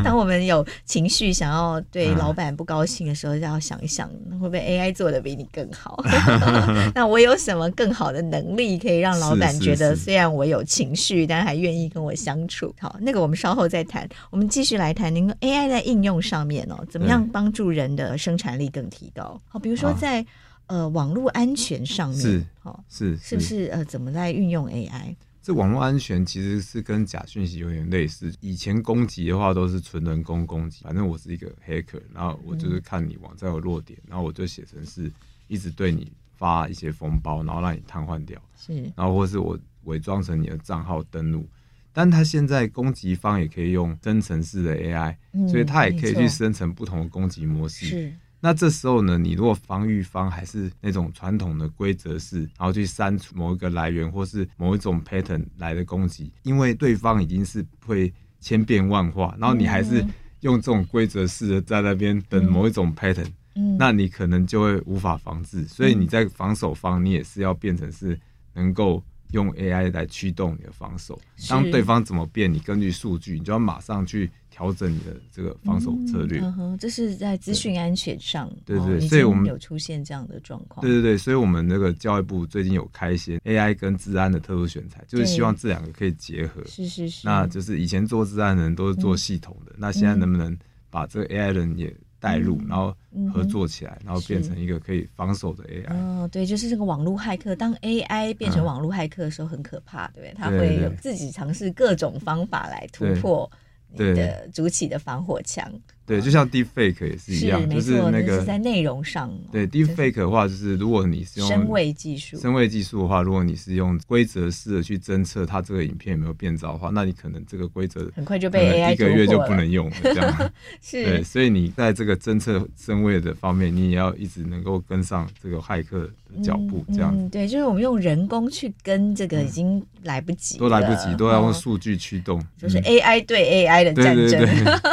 [0.05, 2.02] 当我们有情绪想要对。
[2.07, 4.09] 对老板不高兴的时候，要想一想，
[4.41, 6.03] 会不会 AI 做的比你更好？
[6.95, 12.75] 那我有什么更好的能力，可以让老板觉得虽然我有情绪，但还愿意跟我相处？
[12.81, 14.09] 好，那个我们稍后再谈。
[14.31, 19.41] 我们继续来谈，您 AI 在应用上面哦，怎么样帮助人的生产力更提高？
[19.49, 20.25] 好，比如说在
[20.67, 25.15] 呃网络安全上面，是好是是不是呃怎么在运用 AI？
[25.43, 28.33] 这网络安全其实是跟假讯息有点类似。
[28.41, 35.11] 以前攻击的话都是纯人工攻击，反正我是一个黑客，然后我就是看你网站有弱点，然后我就写成是
[35.49, 38.41] 一直对你发一些封包，然后让你瘫痪掉。
[38.57, 41.45] 是，然后或是我伪装成你的账号登录，
[41.93, 45.17] 但他现在攻击方也可以用生成式的 AI，
[45.51, 48.13] 所以他也可以去生成不同的攻击模式。
[48.43, 48.47] 是。
[48.47, 60.05] 那这时候呢，你如果防御方还是那种传统的规则式，然后去删除某一个来源或是某一种 pattern 来的攻击，因为对方已经是会千变万化，然后你还是
[60.41, 65.65] 用这种规则式的在那边等某一种 pattern，嗯，那你可能就会无法防治。
[65.65, 68.19] 所以你在防守方，你也是要变成是
[68.55, 69.03] 能够。
[69.33, 76.41] 用 AI 来驱动你的防守，当对方怎么变，你根据数据，你就要马上去调整你的这个防守策略。
[76.79, 80.81] 这是在资讯安全上，对对，对，所以我们有出现这样的状况。
[80.87, 86.63] 对对对，所以我们那个教育部最近有开一些 AI 跟治安的特殊选材，就是希望这两个可以结合。
[86.67, 87.27] 是是是。
[87.27, 90.57] 那就是以前做治安的人都是做系统的，嗯、那现在能不能
[90.91, 92.97] 把这个 AI 人也带入，然后
[93.35, 95.87] 合作起来，然后变成一个可以防守的 AI。
[95.91, 97.57] 嗯，对，就是这个网络骇客。
[97.57, 100.35] 当 AI 变成网络骇客的时候，很可怕，对不对？
[100.39, 103.51] 他会有自己尝试各种方法来突破
[103.89, 105.69] 你的主体的防火墙。
[106.05, 109.33] 对，就像 Deepfake 也是一样，就是那个在内容上。
[109.51, 119.97] 对 Deepfake 的话，就是如果你是用声位技术，声位技术的话，如果你是用规则式的去侦测它这个影片有没有变造的话，那你可能这个规则很快就被 AI 一个月就不能用了。
[120.03, 126.85] 这样 是，对，所以你在这个侦测声位的方面，你也要一直能够跟上这个骇客的脚步。
[126.93, 134.43] 这样，嗯，对，就是我们用人工去跟这个已经来不及，都来不及，都要用数据驱动，就是 AI 对 AI 的战争。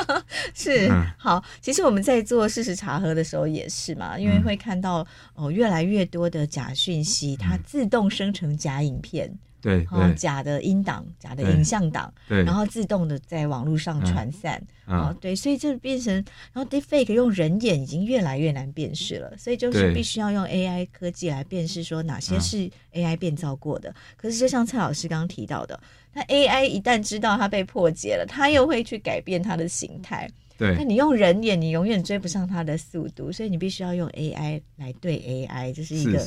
[0.53, 1.79] 是，好，其实。
[1.89, 16.13] 我们在做事实查核的时候也是嘛，因为会看到哦越来越多的假讯息，它自动生成假影片，对，假的音档、假的影像档，对，然后自动的在网络上传散，啊，对，所以就变成，
[16.53, 23.91] 然后 Deepfake 用人眼已经越来越难辨识了，所以就是必须要用 AI 科技来辨识说哪些是 AI 变造过的。
[24.17, 25.79] 可是就像蔡老师刚刚提到的，
[26.13, 30.29] 那 AI 一旦知道它被破解了，它又会去改变它的形态。
[30.59, 36.19] 对，那你用人眼，你永远追不上它的速度，所以你必须要用 AI 来对 AI，这是一个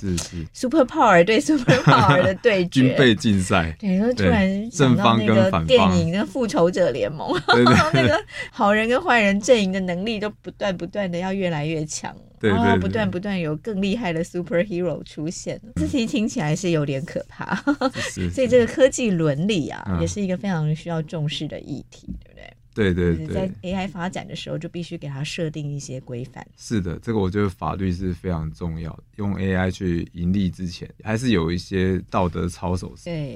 [0.54, 3.76] super power 对 super power 的对决， 军备竞赛。
[3.78, 7.28] 对，然后突然想到那个电影《那复仇者联盟》，
[7.70, 8.18] 然后那个
[8.50, 15.60] 好人跟坏人阵营的能力都不断不断的要越来越强，然后不断不断有更厉害的 superhero 出现。
[15.76, 17.54] 这题听起来是有点可怕，
[18.32, 22.51] 所以这个科技伦理啊，也是一个非常需要重视的议题，对不对？
[22.74, 26.46] 对对对，在 AI 发展的时候，就必须给它设定一些规范。
[26.56, 29.02] 是的，这个我觉得法律是非常重要的。
[29.16, 32.94] 用 AI 去盈利之前，还是有一些道德操守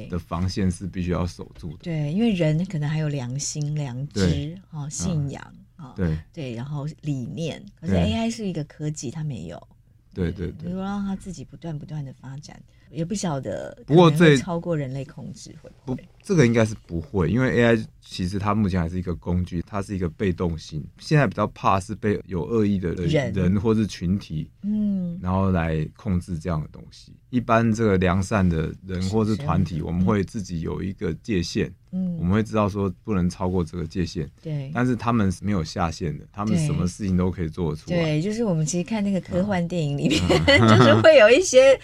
[0.09, 1.79] 的防线是必须要守住的。
[1.83, 7.62] 对，因为人可能还有良心、良知、哦、信仰啊，对对，然后理念。
[7.81, 9.68] 可是 AI 是一个科技，它没有。
[10.14, 12.59] 对对对，如果让它自己不断不断的发展。
[12.88, 16.09] 也不晓得，不过这超过人类控制会不会？
[16.27, 20.85] 不，这个应该是不会，因为 AI 其实它目前还是一个工具，它是一个被动性。
[20.99, 27.12] 现在比较怕是被有恶意的人，人或是群体，嗯，然后来控制这样的东西。
[27.31, 31.73] 一般这个良善的人或是团体，我们会自己有一个界限。
[31.93, 34.71] 嗯，我们会知道说不能超过这个界限，对。
[34.75, 37.97] 但是他们是没有下限的，他们什么事情都可以做得出来。
[37.97, 40.21] 对，就是我们其实看那个科幻电影里面，
[40.69, 41.79] 就是会有一些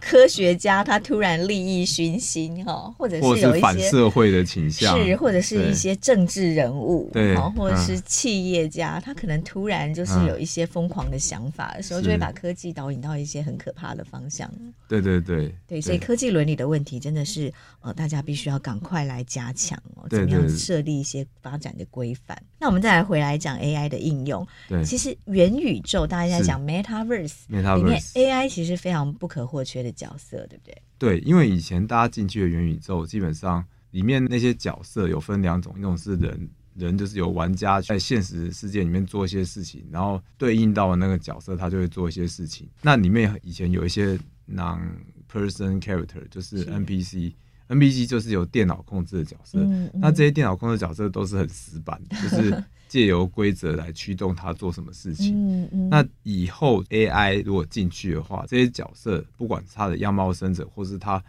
[0.00, 14.50] 科学家他突然利益熏心哈，或者是有一些反社会的倾向，是或者是一些政治人物，对，或者是企业家，他可能突然就是有一些疯狂的想法的时候，就会把科技导引到一些很可怕的方向。
[14.88, 15.54] 对对对。
[15.66, 22.40] 对，所以科技伦理的问题真的是呃，大家必须要赶快来加强哦，怎么样设立一些发展的规范？
[22.58, 24.46] 那我们再来回来讲 AI 的应用。
[24.68, 30.82] 对，其实元宇宙大家在讲 Metaverse，里面 AI 其实非常不可或缺的角色，对不对？
[30.98, 42.68] 对，因为以前大家进去的元宇宙，基本上里面那些角色有分两种，一种是人，人就是有玩家在现实世界里面做一些事情，然后对应到那个角色，他就会做一些事情。
[42.82, 44.18] 那里面以前有一些
[44.50, 47.34] non-person character，就是 NPC。
[47.68, 55.88] NPC 就是由电脑控制的角色，嗯嗯、那这些电脑控制角色都是很死板的，就是借由规则来驱动他做什么事情。
[55.88, 61.22] 那以后 AI 如果进去的话，这些角色不管是他的样貌生者，或是他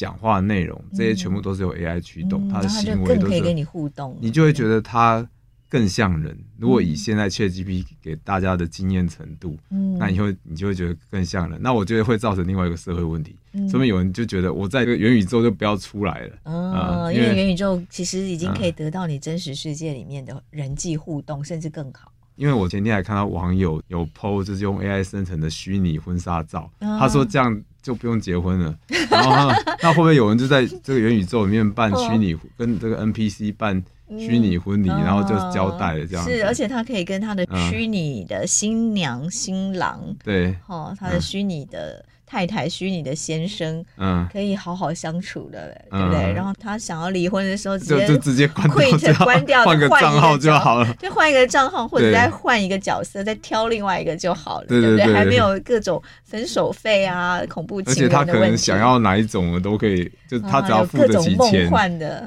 [0.00, 5.28] 讲话的内容，这些全部都是由 AI 驱动，他的行为都可以跟你互动，你就会觉得他。
[5.72, 6.36] 更像人。
[6.58, 11.60] 如果以现在 ChatGPT 给大家的经验程度，嗯，那以后你就会觉得更像人。
[11.62, 13.36] 那我觉得会造成另外一个社会问题。
[13.52, 16.36] 嗯，说明有人就觉得我在这个元宇宙就不要出来了。
[16.42, 22.10] 哦，嗯，因为元宇宙其实已经可以得到你真实世界里面的人际互动，嗯，甚至更好。
[22.34, 28.74] 因为我前天还看到网友有 PO，就是用 AI 生成的虚拟婚纱照，哦，他说这样就不用结婚了。
[29.10, 33.82] 然后那会不会有人就在这个元宇宙里面办虚拟，哦，跟这个 NPC 办？
[34.18, 36.24] 虚拟婚礼，然后就交代了这样。
[36.24, 42.04] 是，而且他可以跟他的虚拟的新娘、新郎，对，哦，他的虚拟的。
[42.30, 46.32] 太太虚拟的先生，嗯，可以好好相处的，对不对？
[46.32, 55.12] 然后他想要离婚的时候，直接就直接关掉，换个账号就好了，就换一个账号，或者再换一个角色，再挑另外一个就好了，对不对？
[55.12, 57.82] 还没有各种分手费啊、恐怖。
[57.84, 61.70] 而且他可能想要哪一种的都可以，就他只要付得起钱，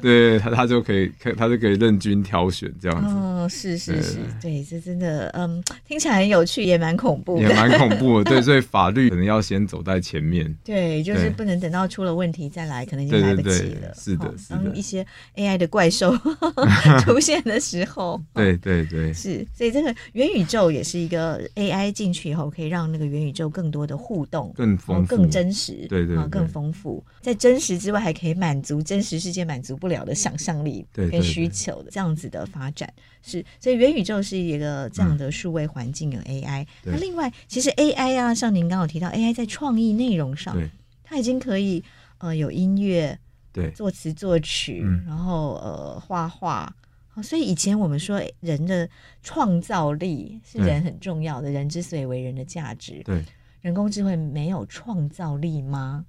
[0.00, 3.14] 对他他就可以，他就可以任君挑选这样子。
[3.16, 8.30] 嗯，是是是，对，这真的，嗯，听起来很有趣，也蛮恐怖，也蛮恐怖的。
[8.30, 9.94] 对，所以法律可能要先走在。
[10.04, 13.48] 前面，对，就是不能等到出了问题再来，可能已经来不及
[13.80, 13.94] 了。
[13.94, 14.56] 是的，是的。
[14.56, 16.14] 当一些 AI 的怪兽
[17.06, 19.46] 出现的时候， 对对对，是。
[19.54, 27.04] 所以这个元宇宙也是一个 AI 进去以后，可以让那个元宇宙更多的互动，更丰富、更真实，对对，更丰富。
[27.20, 32.92] 在真实之外，还可以满足真实世界满足不了的想象力跟需求的这样子的发展。
[33.22, 36.66] 是，所以元宇宙是一个这样的数位环境的 AI。
[36.84, 40.56] 那另外，其实 AI 啊，像您刚刚有提到，AI 在创意内容上，
[41.02, 41.82] 它已经可以
[42.18, 43.18] 呃有音乐，
[43.52, 46.74] 对，作词作曲，然后呃画画。
[47.22, 48.88] 所以以前我们说人的
[49.22, 53.00] 创造力是人很重要的，人之所以为人的价值。
[53.04, 53.22] 对，
[53.64, 56.04] 人工智慧没有创造力吗？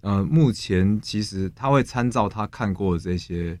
[0.00, 3.56] 呃，目前其实他会参照他看过的这些。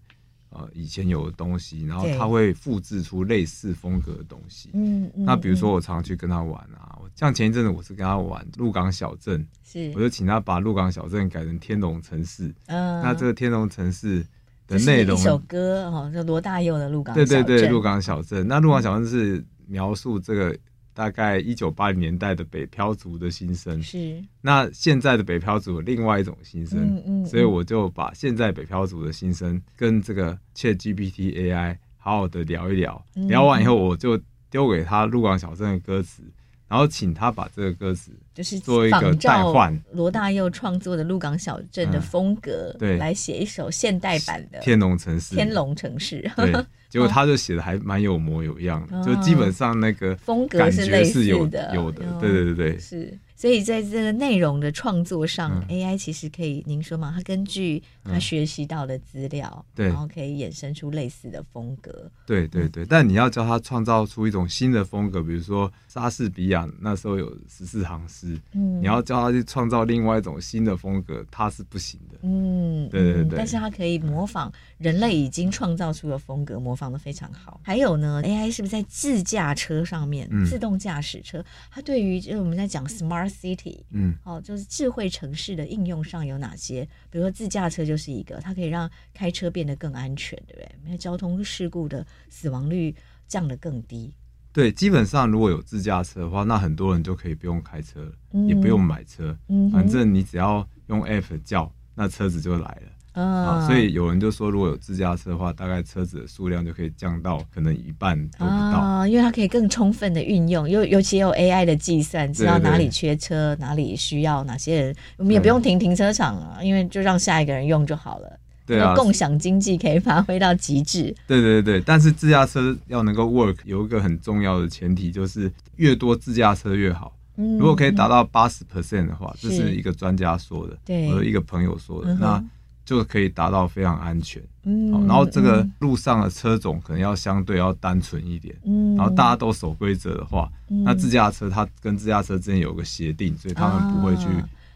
[0.54, 4.68] 呃，以前有的东西，然后他会复制出类似风格的东西。
[4.74, 12.54] 嗯，那比如说我常常去跟他玩啊，嗯、像前一阵子我是跟他玩鹿港小镇，是，我就请他把鹿港小镇改成天龙城市。
[12.66, 14.22] 嗯，那这个天龙城市
[14.66, 17.14] 的内容，一首歌哈，就罗大佑的鹿港。
[17.14, 18.46] 对对对，鹿港小镇。
[18.46, 20.54] 那鹿港小镇是描述这个。
[20.94, 36.22] 大概一九八零年代的北漂族的心声是，那现在的北漂族有另外一种心声，嗯嗯，所以我就把现在北漂族的心声跟这个 ChatGPT AI 好好的聊一聊，聊完以后我就丢给他鹿港小镇的歌词，
[36.68, 46.52] 然后请他把这个歌词就是做一个代换，罗大佑创作的鹿港小镇的风格，对，来写一首现代版的天龙城市，天龙城市，对。
[46.92, 53.18] 结果他就写的还蛮有模有样的，就基本上那个风格是类似的，有的，对对对对，是。
[53.42, 62.08] 所以在这个内容的创作上，AI 其实可以，您说嘛，它根据它学习到的资料，对，然后可以衍生出类似的风格。
[62.24, 72.18] 对对对，但你要教它创造出一种新的风格，比如说莎士比亚那时候有十四行诗，嗯，你要教它去创造另外一种新的风格，它是不行的。
[72.22, 73.36] 嗯，对对对。
[73.36, 77.60] 但是它可以模仿人类已经创造出的风格，模仿的非常好。
[77.64, 86.84] 还有呢，AI 是不是在自驾车上面，自动驾驶车，它对于就是我们在讲 smart City，嗯，哦，就是智慧城市的应用上有哪些？
[87.10, 90.68] 比如说自驾车就是一个，它可以让开车变得更安全，对不对？
[90.84, 92.94] 因为交通事故的死亡率
[93.26, 94.12] 降得更低。
[94.52, 102.91] 对，基本上如果有自驾车的话，那很多人就可以不用开车了，嗯、也不用买车，嗯、反正你只要用 App 叫，那车子就来了。
[103.12, 108.78] 啊，所以有人就说，如果有自驾车的话，大概车子的数量就可以降到可能一半都不到。
[108.78, 118.38] 啊，因为它可以更充分的运用，尤尤其有 AI 的计算，知道哪里缺车，哪里需要哪些人，我们也不用停停车场啊，因为就让下一个人用就好了。
[118.64, 121.14] 对啊，共享经济可以发挥到极致。
[121.26, 127.14] 对对对，但是自驾车要能够 work，有一个很重要的前提就是越多自驾车越好。
[127.36, 132.42] 嗯，如果可以达到八十 percent 的话，这是一个专家说的，对，我的一个朋友说的，那。
[132.84, 144.26] 就可以达到非常安全，嗯，然后这个路上的车种可能要相对要单纯一点，嗯，然后大家都守规则的话，嗯、那自驾车它跟自驾车之间有个协定，所以他们不会去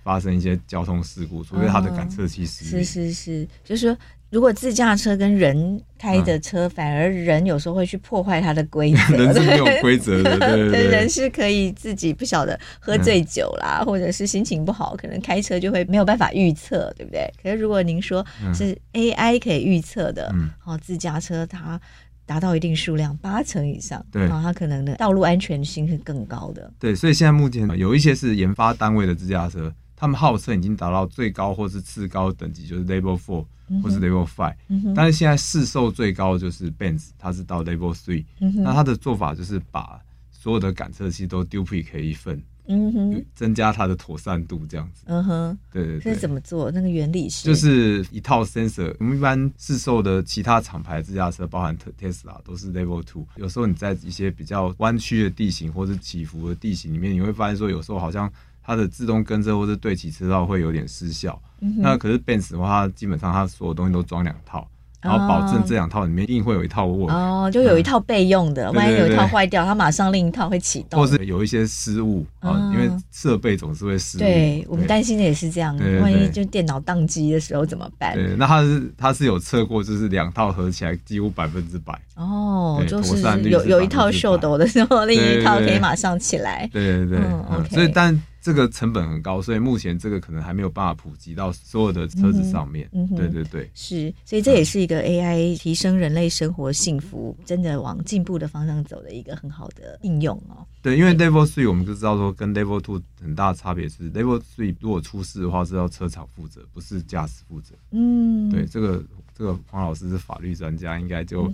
[0.02, 2.46] 发生一些交通事故，除非它的感测器。
[2.46, 3.98] 是是是，就是说。
[4.30, 9.16] 如果自驾车跟人开的车，反而人有时候会去破坏它的规则。
[9.16, 10.38] 人是没有规则的，
[10.70, 10.88] 对。
[10.88, 17.32] 人是可以自己不晓得喝醉酒啦，或者是心情不好，可能开车就会没有办法预测，对不对？
[17.42, 21.80] 可是如果您说是 AI 可以预测的，哦，自驾车它
[22.26, 26.68] 达到一定数量，八成以上，对，然后它可能的道路安全性是更高的。
[26.80, 33.44] 对，所以现在目前有一些是研发单位的自驾车，他们号称已经达到最高或是次高等级，就是 Level Four
[33.82, 39.98] 或是 Level Five，嗯，但是现在市售最高就是 Benz，它是到 Level Three，嗯，那它的做法就是把
[40.30, 42.40] 所有的感测器都 duplicate 一份。
[42.68, 45.04] 嗯哼，增加它的妥善度这样子。
[45.06, 46.00] 嗯哼，对对对。
[46.00, 46.68] 这是怎么做？
[46.68, 47.46] 那个原理是？
[47.46, 48.92] 就是一套 sensor。
[48.98, 53.24] 我们一般市售的其他厂牌自驾车，包含特 Tesla，都是 Level Two。
[53.36, 58.28] 有时候你在一些比较弯曲的地形或者起伏的地形里面，你会发现说，有时候好像
[58.66, 61.40] 它的自动跟车或是对齐车道会有点失效。
[61.60, 61.76] 嗯。
[61.78, 64.66] 那可是 Benz 的话，它基本上它所有东西都装两套。
[65.02, 70.98] 然后保证这两套里面一定会有一套 work 哦，就有一套备用的，万一有一套坏掉，它马上另一套会启动。
[70.98, 74.20] 或是有一些失误啊，因为设备总是会失误。
[74.20, 78.14] 对，我们担心的也是这样，万一就电脑宕机的时候怎么办？
[78.14, 81.96] 对，那它是它是有测过，就是两套合起来几乎百分之百。
[82.16, 86.68] 哦，就是有有一套秀逗的时候，另一套可以马上起来。
[86.72, 87.68] 对对对。
[87.70, 88.20] 所以但。
[88.46, 92.88] 这个成本很高，所以目前这个可能还没有办法普及到所有的车子上面。
[92.92, 100.64] 嗯，对对对，是，所以这也是一个 AI 提升人类生活幸福，真的往进步的方向走的一个很好的应用哦。
[100.80, 107.74] 对，因为 Level Three 我们就知道说跟 Level Two 很大的差别是，Level Three 如果出事的话是要车厂负责，不是驾驶负责。
[107.90, 109.02] 嗯，对，这个
[109.36, 111.52] 这个黄老师是法律专家，应该就。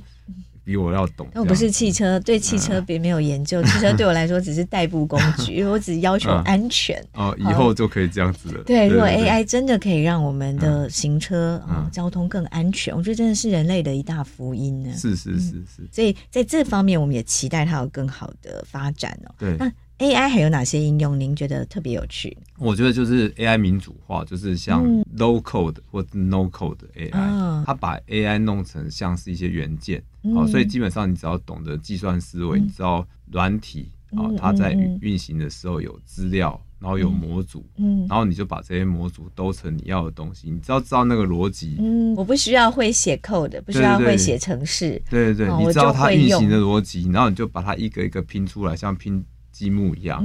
[0.65, 3.63] 比我要懂，但我不是汽车，对汽车别没有研究。
[3.65, 7.05] 汽车对我来说只是代步工具， 因为我只要求安全。
[7.15, 8.63] 哦，以后就可以这样子了。
[8.65, 14.91] 对，如果 AI 真的可以让我们的行车啊交通更安全，我觉得真的是人类的一大福音呢。
[14.97, 15.89] 是是是是。
[15.91, 19.35] 所以在这方面，我们也期待它有更好的发展哦。
[19.39, 19.57] 对。
[19.59, 19.71] 那
[20.03, 21.19] AI 还有哪些应用？
[21.19, 22.37] 您觉得特别有趣？
[22.59, 24.85] 我觉得就是 AI 民主化，就是像
[25.17, 30.03] low code 或 no code AI，它把 AI 弄成像是一些元件。
[30.35, 40.51] 好，所以基本上你只要懂得计算思维，你知道软体啊，它在运行的时候有资料，然后有模组，嗯然后你就把这些模组都成你要的东西。
[40.51, 50.25] 你只要知道那个逻辑，嗯，我不需要会写 code，不需要会写程式，对对对，你知道它运行的逻辑，然后你就把它一个一个拼出来，像拼积木一样，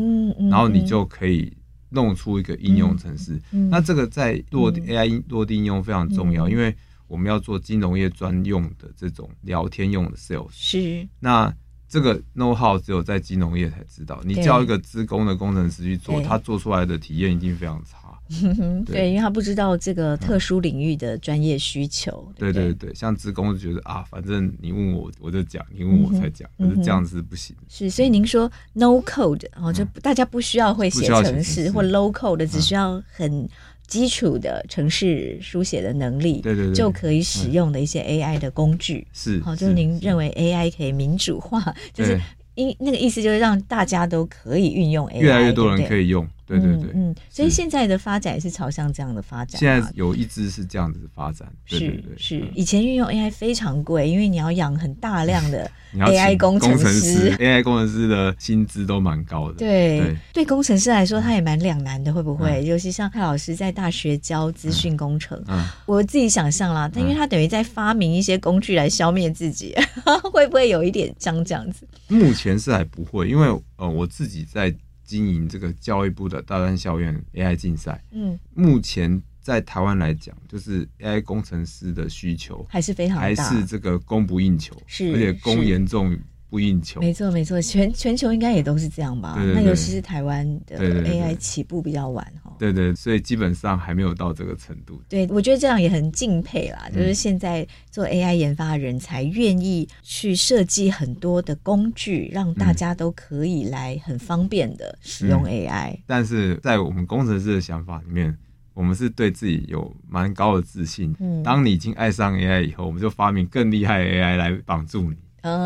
[0.49, 1.51] 然后你就可以
[1.89, 3.39] 弄出一个应用程式。
[3.69, 6.75] 那这个在落地 AI 落地应用非常重要，因为。
[7.09, 11.07] 我们要做金融业专用的这种聊天用的 sales，是。
[11.21, 11.55] 那
[11.87, 14.21] 这个 know how 只有在金融业才知道。
[14.25, 18.06] 你叫一个资工的工程师去做，他做出来的体验一定非常差。
[18.85, 22.27] 对，因为他不知道这个特殊领域的专业需求。
[22.35, 22.73] 对对？
[22.73, 27.55] 对，像职工就觉得啊，反正你问我我就讲，你问我才讲，可是这样子是不行。
[27.67, 33.47] 是，所以您说 no code 哦，就大家不需要会写程式或 low code，只需要很。
[33.87, 42.19] 基础的程式书写的能力，对对对，就可以使用的一些 AI 的工具，是好，就是您认为 AI 可以民主化，就是
[42.55, 46.27] 因那个意思就是让大家都可以运用 AI，越来越多人可以用。
[46.47, 49.59] 对对对，嗯，所以现在的发展也是朝向这样的发展。
[49.59, 52.43] 现在有一支是这样子的发展，是是。
[52.55, 59.55] 以前运用 AI 非常贵，因为你要养很大量的 AI 工程师，AI 工程师的薪资都蛮高的。
[59.55, 62.63] 对，对，工程师来说，他也蛮两难的，会不会？
[62.63, 65.37] 尤其像蔡老师在大学教资讯工程，
[65.85, 69.75] 我自己想象啦，但因为他等于在发明一些工具来消灭自己，
[70.31, 71.85] 会不会有一点像这样子？
[72.07, 74.73] 目前是还不会，因为呃，我自己在。
[75.07, 86.15] 经营这个教育部的大专校院 AI 竞赛，嗯，目前在台湾来讲，就是 AI 工程师的需求还是非常大，还是这个供不应求，是，而且供严重。
[86.49, 89.33] 不应求，没错没错，全全球应该也都是这样吧？
[89.35, 92.55] 对对对，那尤其是台湾的 AI 起步比较晚哈。
[92.57, 95.01] 对，对对，所以基本上还没有到这个程度。
[95.09, 105.91] 对，我觉得这样也很敬佩啦，就是现在做 AI 研发的人才愿意去设计很多的工具，让大家都可以来很方便的使用 AI。
[105.91, 108.35] 嗯，但是在我们工程师的想法里面，
[108.73, 111.13] 我们是对自己有蛮高的自信。
[111.19, 115.17] 嗯，当你已经爱上 AI 以后，我们就发明更厉害的 AI 来帮助你。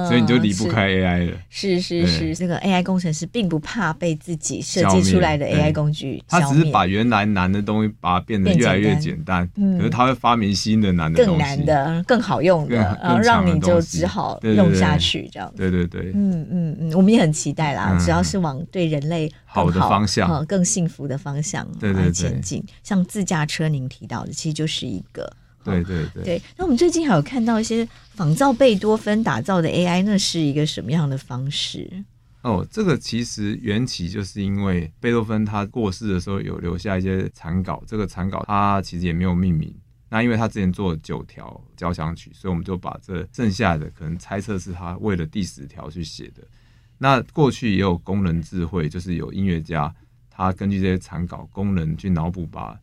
[0.07, 1.37] 所以你就离不开 AI 了。
[1.49, 6.23] 是是是，这个 AI 工程师并不怕被自己设计出来的 AI 工具。
[6.27, 9.49] 他只是把原来难的东西把它变得越来越简单。
[9.55, 15.51] 嗯，可是他会发明新的难的东西，更难的、更好用的，然后让你就只好用下去这样。
[15.55, 22.63] 对对对，嗯嗯嗯，我们也很期待啦，只要是往对人类好的方向、更幸福的方向对前进。
[22.83, 25.31] 像自驾车，您提到的，其实就是一个。
[25.63, 26.41] 对对对，对。
[26.57, 32.03] 那我们最近还有看到一些仿造贝多芬打造的 AI，那是一个什么样的方式？
[32.41, 39.71] 哦，这个其实缘起就是因为贝多芬他过世的时候有留下一些残稿，这个残稿他其实也没有命名，
[40.09, 46.41] 那因为他之前做了九条交响曲，所以我们就把这剩下的可能猜测是他为了第十条去写的。
[46.97, 49.93] 那过去也有工人智慧，就是有音乐家
[50.31, 52.75] 他根据这些残稿，工人去脑补把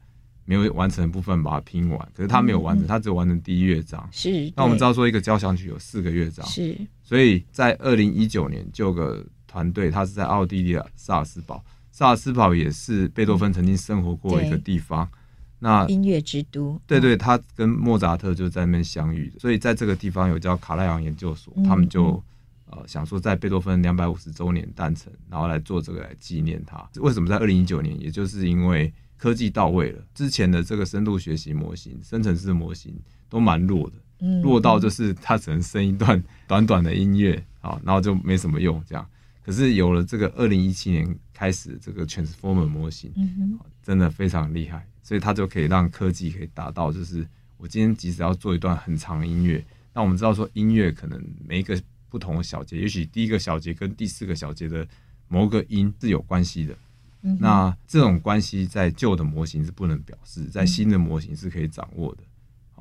[0.49, 4.09] 没有完成的部分把它拼完，可是他没有完成，他只有完成第一乐章。
[4.11, 4.51] 是。
[4.57, 6.75] 那我们知道说一个交响曲有四个乐章，是。
[7.03, 11.63] 所以在二零一九年就有个团队，他是在奥地利的萨尔斯堡。
[11.91, 15.19] 萨尔斯堡也是贝多芬曾经生活过的一个地方，嗯、
[15.59, 22.23] 那音乐之都，对对，他跟莫扎特就在那边相遇，所以在这个地方有叫卡莱昂研究所，嗯、他们就
[22.71, 26.89] 呃想说在贝多芬两百五十周年诞辰，然后来做这个来纪念他。
[27.01, 28.01] 为什么在二零一九年？
[28.01, 32.99] 也就是因为科技到位了，之前的这个深度学习模型、生成式模型
[33.29, 39.07] 都蛮弱的，嗯，弱到就是它只能生一段短短的音乐啊，然后就没什么用这样。
[39.45, 54.87] 可是有了这个二零一七年开始这个 Transformer 模型，嗯，真的非常厉害，所以它就可以让科技可以达到，就是我今天即使要做一段很长的音乐，那我们知道说音乐可能每一个不同的小节，也许第一个小节跟第四个小节的
[55.29, 56.77] 某个音是有关系的，
[57.23, 62.23] 嗯，那这种关系在旧的模型是不能表示，在新的模型是可以掌握的。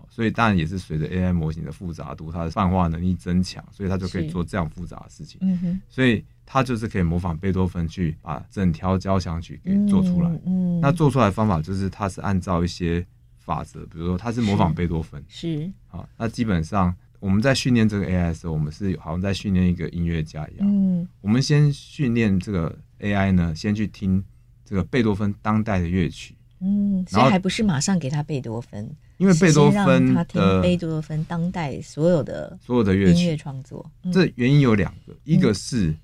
[0.09, 5.38] 所以当然也是随着 AI 模型的复杂度，它的泛化能力增强，所以它就可以做这样复杂的事情。
[5.43, 10.29] 嗯哼，所以它就是可以模仿贝多芬去把整条交响曲给做出来。
[10.45, 13.05] 嗯，那做出来的方法就是它是按照一些
[13.38, 15.23] 法则，比如说它是模仿贝多芬。
[15.27, 15.71] 是。
[15.88, 20.68] 好，那基本上我们在训练这个 AI 的时候，我们是好像在训练一个音乐家一样。
[20.68, 21.07] 嗯。
[21.22, 24.24] 我们先训练这个 AI 呢，先去听
[24.63, 26.36] 这个贝多芬当代的乐曲。
[26.59, 28.89] 嗯，所以还不是马上给他贝多芬。
[29.18, 33.36] 因为贝多芬他听贝多芬当代所有的所有的乐曲。
[33.36, 35.95] 创作，这原因有两个，一个是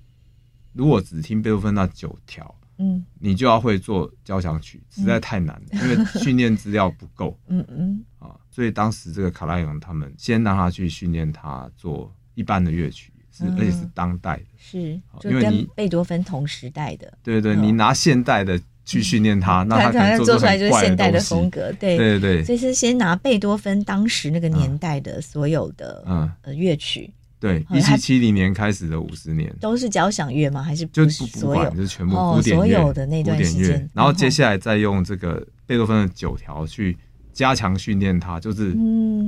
[0.72, 8.04] 如果只听贝多芬那九条，嗯，你就要会做交响曲，实在太难了，因为训练资料不够， 嗯嗯。
[8.18, 14.78] 啊，所以当时这个卡拉扬他们先让他去训练他做一般的乐曲，是而且是当代的，是，
[15.24, 18.60] 因为你贝多芬同时代的，对对，你拿现代的。
[18.86, 21.96] 去训练他，那他可能做出来就是现代的风格，对。
[21.96, 26.30] 对对，所以是先拿贝多芬当时那个年代的所有的嗯。
[26.42, 29.50] 呃乐曲，对，一七七零年开始的五十年。
[29.58, 30.62] 都是交响乐吗？
[30.62, 31.06] 还是就
[31.40, 36.94] 不管就是全部古典乐，所有的那段时间，然后接下来再用这个贝多芬的九条去。
[37.34, 38.74] 加强训练它，就是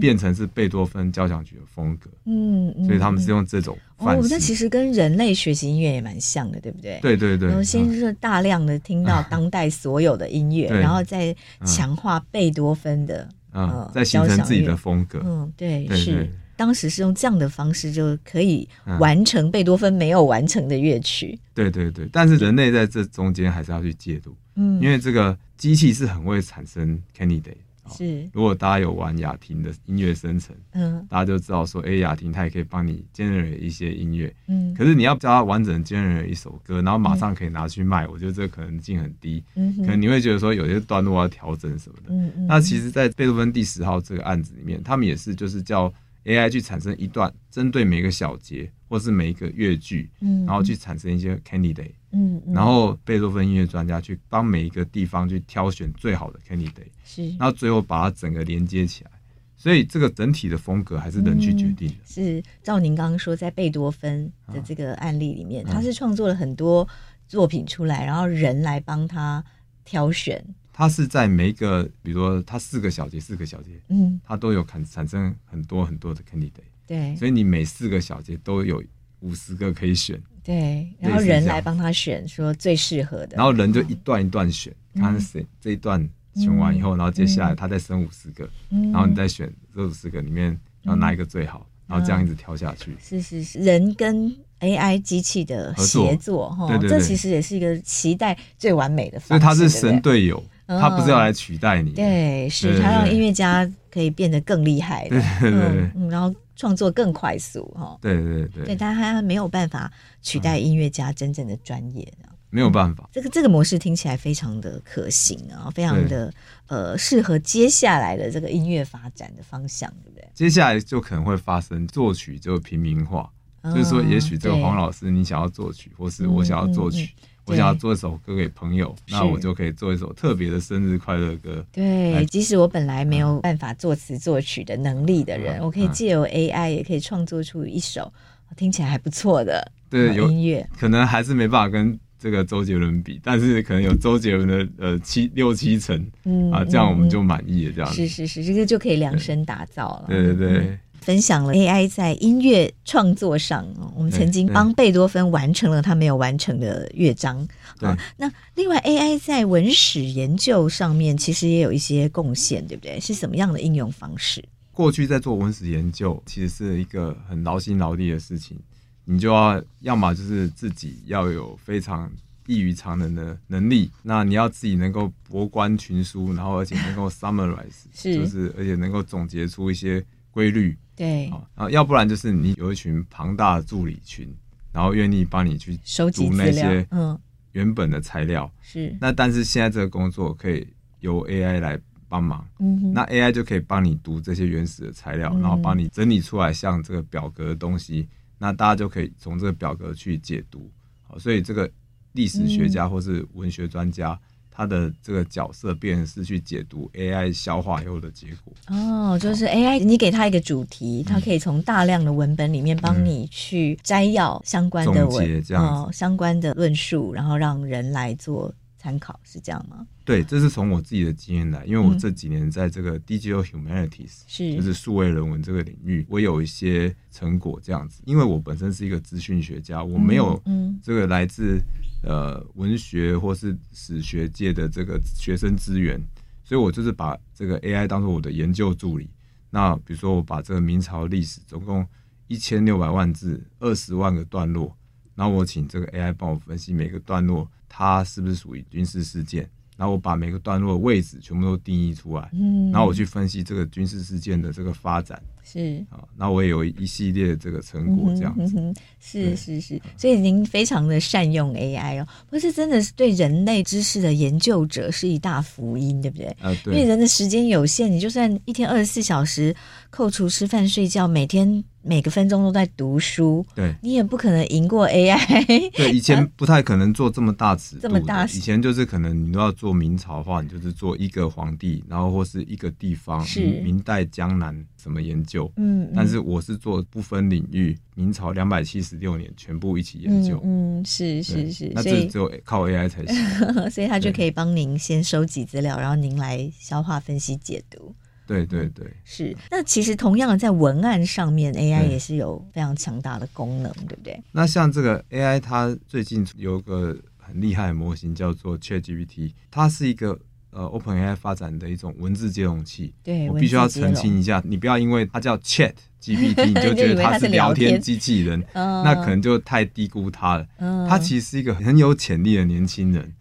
[0.00, 2.09] 变成是贝多芬交响曲的风格。
[2.24, 4.20] 嗯，所以他们是用这种方式。
[4.20, 6.98] 哦，那其实跟人类学习音乐也蛮像的，对不对？
[7.02, 7.48] 对对对。
[7.48, 11.34] 然后先是大量的听到当代所有的音乐，然后再
[11.64, 15.20] 强化贝多芬的，嗯，再形成自己的风格。
[15.24, 18.66] 嗯，对，是当时是用这样的方式就可以
[18.98, 21.38] 完成贝多芬没有完成的乐曲。
[21.52, 27.57] 对对对，但是人类在这中间还是要去介入，嗯，因为这个机器是很会产生 candidate。
[27.89, 45.93] 是，如果大家有玩雅婷的音乐生成，嗯，大家就知道说，哎，雅婷它也可以帮你 generate 一些音乐，嗯，可是你要教它完整 generate 一首歌，然后马上可以拿去卖，我觉得这个可能性很低，嗯，可能你会觉得说有些段落要调整什么的，嗯嗯，那其实，在贝多芬第十号这个案子里面，他们也是就是叫
[46.24, 51.93] AI 去产生一段针对每个小节或是每一个乐句，嗯，然后去产生一些 candidate。
[52.17, 59.11] 嗯，然后贝多芬音乐专家去帮每一个地方去挑选最好的 candidate，是，然后最后把它整个连接起来，
[59.55, 61.95] 所以这个整体的风格还是人去决定的。
[61.95, 66.89] 嗯、是，照您刚刚说，在贝多芬的这个案例里面，啊、他是创作了很多
[67.29, 69.45] 作品出来，然后人来帮他
[69.85, 70.43] 挑选。
[70.73, 78.83] 他是在每一个，比如说他四个小节，四个小节，嗯，他都有产产生很多很多的 candidate，对，所以你每四个小节都有
[79.21, 80.19] 五十个可以选。
[80.47, 83.36] 对，然后人来帮他选，说最适合的。
[83.36, 92.97] 然后人就一段一段选，看谁这一段选完以后，然后接下来他再生五十个，然后你再选这五十个里面，然后哪一个最好，然后这样一直挑下去。
[93.03, 99.28] 是是是，人跟 AI 机器的协作哈，对对，这其实也是一个期待最完美的方式。
[99.28, 101.90] 所以他是神队友，他不是要来取代你。
[101.90, 105.09] 对，是他让音乐家可以变得更厉害。
[105.09, 106.32] 对对对，嗯，然后。
[106.57, 109.92] 创作更快速哈，对对对，对，但他没有办法
[110.22, 112.11] 取代音乐家真正的专业，
[112.50, 113.09] 没有办法。
[113.12, 116.32] 这个这个模式听起来非常的可行啊，非常的
[116.66, 120.26] 呃适合接下来的这个音乐发展的方向，对不对？
[120.34, 123.30] 接下来就可能会发生作曲就平民化，
[123.64, 127.14] 就是说，也许这个黄老师你想要作曲，或是我想要作曲。
[127.47, 131.64] 我想要做一首歌给朋友，那我就可以做一首特别的生日快乐歌。
[131.72, 138.12] 对，即使我本来没有办法作词作曲的能力的人，我可以借由 AI 也可以创作出一首
[138.57, 140.68] 听起来还不错的对音乐。
[140.76, 147.72] 可能还是没办法跟这个周杰伦比，但是可能有周杰伦的呃七六七成，嗯啊，这样我们就满意了。
[147.72, 150.07] 这样是是是，这个就可以量身打造了。
[150.09, 150.78] 对对对。
[151.07, 157.46] 嗯分享了 AI 在音乐创作上，我们曾经帮贝多芬完成了他没有完成的乐章。
[157.78, 162.98] 对，那另外 AI 在文史研究上面其实也有一些贡献，对不对？
[162.98, 164.44] 是什么样的应用方式？
[164.72, 168.59] 过去在做文史研究，其实是一个很劳心劳力的事情，
[169.04, 172.11] 你就要要么就是自己要有非常
[172.48, 180.76] 异于常人的能力，那你要自己能够博观群书，然后而且能够 summarize， 是就是而且能够总结出一些规律。
[180.97, 184.34] 对，啊，要不然就是你有一群庞大的助理群，
[184.72, 187.18] 然后愿意帮你去收集那些嗯
[187.53, 188.51] 原本的材料。
[188.62, 190.66] 是，那但是现在这个工作可以
[191.01, 191.78] 由 AI 来
[192.09, 192.47] 帮忙，
[192.94, 200.70] 那 AI 就可以帮你读这些原始的材料，嗯、然后帮你整理出来像这个表格的东西，那大家就可以从这个表格去解读。
[201.03, 201.70] 好，所以这个
[202.12, 204.18] 历史学家或是文学专家。
[204.57, 208.54] 嗯他的这个角色变成是去解读 AI 消化以后的结果。
[208.68, 219.86] 哦，就是 AI，你给他一个主题，它、嗯、可以从大量的文本里面帮你去摘要相关的文，哦，相关的论述，然后让人来做参考，是这样吗？
[220.07, 228.00] 对，这是从我自己的经验来，因为我这几年在这个 Digital Humanities，是、嗯、就是数位人文这个领域，我有一些成果这样子。
[228.07, 230.40] 因为我本身是一个资讯学家，我没有
[230.82, 231.61] 这个来自
[232.07, 236.00] 呃文学或是史学界的这个学生资源，
[236.44, 239.11] 所以我就是把这个 AI 当做我的研究助理。
[239.50, 241.86] 那比如说，我把这个明朝历史总共
[242.28, 244.74] 一千六百万字，二十万个段落，
[245.14, 249.48] 然后我请这个 AI 帮我分析每个段落，它是不是属于军事事件。
[249.76, 266.36] 然后我把每个段落的位置全部都定义出来，嗯，然后我去分析这个军事事件的这个发展，是啊，那我也有一系列这个成果，这样子，嗯、是是是，所以您非常的善用 AI 哦，不是真的是对人类知识的研究者是一大福音，对不对？
[266.40, 269.55] 呃，对，因为人的时间有限，你就算一天二十四小时，
[269.90, 271.62] 扣除吃饭睡觉，每天。
[271.88, 275.47] 每个分钟都在读书，对，你也不可能赢过 AI。
[275.70, 278.24] 对，以前不太可能做这么大尺度，这么大。
[278.24, 284.53] 以前就是可能你都要做明朝的话，你就是做一个皇帝，然后或是一个地方，是明代江南
[284.87, 285.53] 什么研究。
[285.57, 290.41] 嗯，嗯，但是我是做不分领域，明朝两百七十六年全部一起研究。
[290.45, 293.16] 嗯，嗯，是是是，那这只有靠 AI 才行。
[293.68, 297.93] 所以他就可以帮您先收集资料，然后您来消化、分析、解读。
[298.28, 299.37] 对对对，是。
[299.51, 304.22] 那其实同样的，在文案上面，AI 也是有非常强大的功能，对不对？
[304.30, 310.16] 那像这个 AI，它最近有个很厉害的模型叫做 ChatGPT，它是一个
[310.57, 312.94] 呃 OpenAI 发展的一种文字接容器。
[313.04, 315.74] 对，我必须要澄清一下，你不要因为它叫 Chat。
[316.07, 320.46] GPT 你就觉得它是聊天机器人，那可能就太低估他了。
[320.88, 323.12] 他其实是一个很有潜力的年轻人，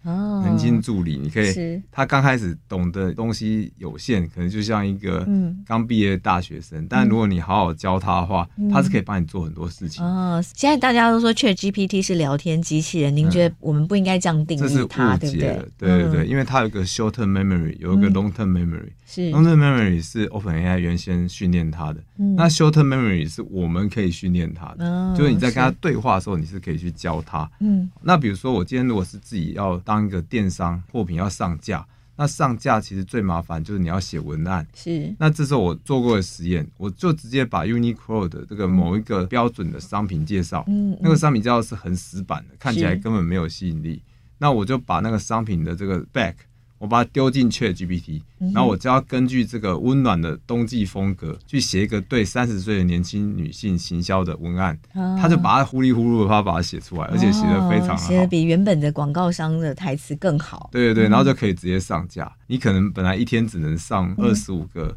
[0.43, 1.17] 年轻助理。
[1.17, 5.27] 你可以，他刚开始懂的东西有限，可能就像一个
[5.65, 6.85] 刚毕业的大学生。
[6.87, 10.03] 但如果你好好教他的话，他是可以帮你做很多事情。
[10.05, 15.59] 哦，现在大家都说 ChatGPT 是聊天机器人，您觉得我们不应该这样定义它，对不对？
[15.77, 18.91] 对对对，因为它有个 short-term memory，有一个 long-term memory。
[19.15, 22.01] long-term memory 是 OpenAI 原先训练它的，
[22.35, 27.49] 那 short memory 是我们可以训练它的，哦、就是你在跟他对话的时候，你是可以去教他。
[27.59, 34.65] 嗯，那比如说我今天如果是自己要当一个电商货品要上架，那上架其实最麻烦就是你要写文案。
[34.73, 44.01] 是，那这时候我做过的实验，我就直接把 Uniqlo 的这个某一个标准的商品介绍，嗯，那个商品介绍是很死板的，看起来根本没有吸引力。
[44.37, 46.33] 那我就把那个商品的这个 back。
[46.77, 48.21] 我把它丢进 ChatGPT，
[48.53, 60.69] 然后我就要根据这个温暖的冬季风格去写一个对三十岁的年轻女性行销的文案，他就把它糊里糊涂的把它写出来，而且写的非常好，写得比原本的广告商的台词更好。
[60.71, 62.31] 对对对，然后就可以直接上架。
[62.47, 64.95] 你可能本来一天只能上二十五个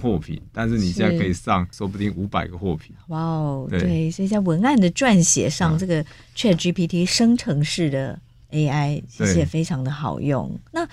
[0.00, 2.96] 货品，但是你现在可以上说不定五百个货品。
[3.08, 6.04] 哇哦，对，所以在文案的撰写上，这个
[6.34, 8.18] ChatGPT 生成式的
[8.50, 10.58] AI 其实也非常的好用。
[10.72, 10.88] 那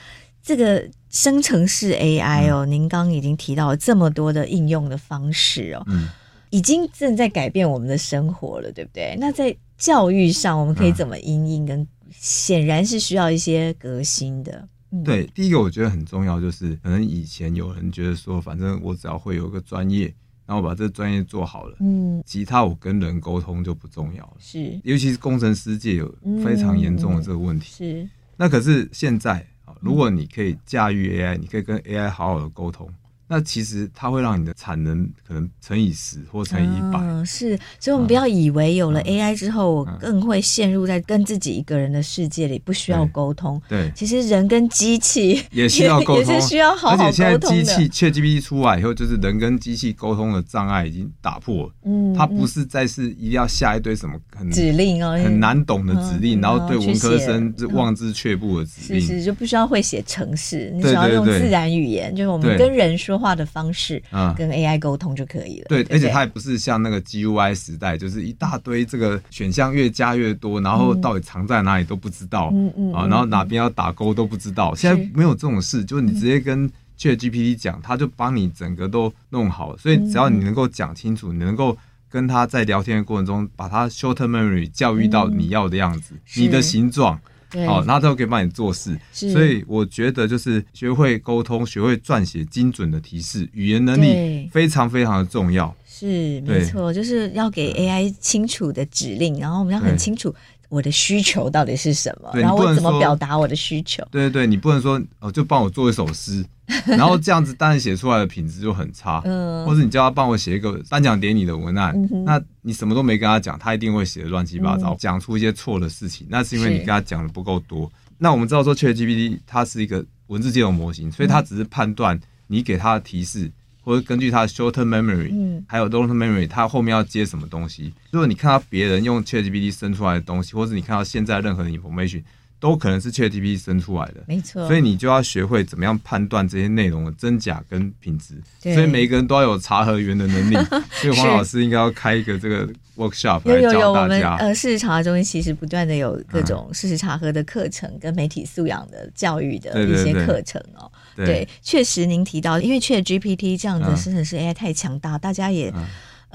[0.46, 6.08] 这个生成式 AI 哦，嗯、您刚刚已经提到了这么多的应用的方式哦，嗯，
[6.52, 9.18] 已经正在改变我们的生活了，对不对？
[9.20, 11.66] 那在教育上，我们可以怎么因应？
[11.66, 14.68] 跟显然是需要一些革新的。
[14.92, 20.06] 嗯、对，第一个我觉得很重要，就是可能以前有人觉得说，反正我只要会有一个专业，
[20.46, 24.38] 然后我把这个专业做好了，嗯，其他我跟人沟通就不重要了。
[24.40, 27.72] 是，尤其是工程师界有非常严重的这个问题。
[27.76, 29.44] 是，那可是现在。
[29.86, 32.90] 如果你可以驾驭 AI，你可以跟 AI 好好的沟通，
[33.28, 37.00] 那其实它会让你的产能可能乘以十或乘以一百。
[37.00, 43.62] 嗯，是，所以我们不要以为有了 AI 之后，我更会陷入在跟自己一个人的世界里，不需要沟通。
[43.68, 47.06] 对，其实人跟机器也需要沟通，也是需要好好沟通的。
[47.06, 51.74] 而且现在机器 ChatGPT 出来以后，就是人跟机器沟通的障碍已经打破了。
[51.86, 59.02] 嗯，它不是再是一定要下一堆什么很指令哦，很难懂的指令，然后对文科生是望之却步的指令。
[59.02, 64.02] 是是，就不需要会写程式，你只要用自然语言，就是我们跟人说话的方式。
[64.12, 65.66] 嗯，跟 AI 沟通就可以了。
[65.70, 74.74] 对，而且它也不是像那个 GUI 时代，就是一大堆这个选项越加越多，然后到底藏在哪里都不知道，嗯嗯啊，然后哪边要打勾都不知道。
[74.76, 79.78] 现在没有这种事，就是你直接跟 ChatGPT 讲，它就帮你整个都弄好了。
[79.78, 81.78] 所以只要你能够讲清楚，你能够
[82.10, 87.20] 跟他在聊天的过程中，把它 short-term memory 教育到你要的样子，你的形状。
[87.66, 95.74] 好，然后他都可以帮你做事，所以我觉得就是学会沟通，学会撰写精准的提示，语言能力非常非常的重要。
[95.88, 100.34] 是，没错，就是要给 AI 清楚的指令，然后我们要很清楚
[100.68, 104.06] 我的需求到底是什么，然后我怎么表达我的需求。
[104.12, 106.44] 对对对，你不能说哦，就帮我做一首诗。
[106.88, 109.22] 然后这样子，当然写出来的品质就很差。
[109.26, 116.26] 嗯，或者你叫他帮我写一个颁奖典礼的文案，嗯、那你什么都没跟他讲，他一定会写的乱七八糟，讲、嗯、出一些错的事情。
[116.30, 117.92] 那是因为你跟他讲的不够多。
[118.18, 123.54] 那我们知道说，ChatGPT 它是一个文字接龙模型，所以它只是判断你给他的提示，嗯、
[123.84, 127.94] 或者根据它的 short-term memory，嗯，还有 long-term memory，它后面要接什么东西。
[128.10, 132.24] 如果你看到别人用 ChatGPT 生出来的东西，或者你看到现在任何的 information。
[132.60, 134.66] 都可能是 ChatGPT 生出来的，没错。
[134.68, 138.36] 所以你就要学会怎么样判断这些内容的真假跟品质。
[138.60, 140.56] 所以每一个人都要有查核员的能力。
[140.92, 143.70] 所以黄老师应该要开一个这个 workshop 来教大家。
[143.70, 150.92] 有有有，我们呃事实查核中心其实不断的有各种事实查核的课程跟媒体素养的教育的一些课程哦。
[151.16, 155.72] 对，确实您提到，因为 ChatGPT 这样的生成式 AI 太强大，大家也。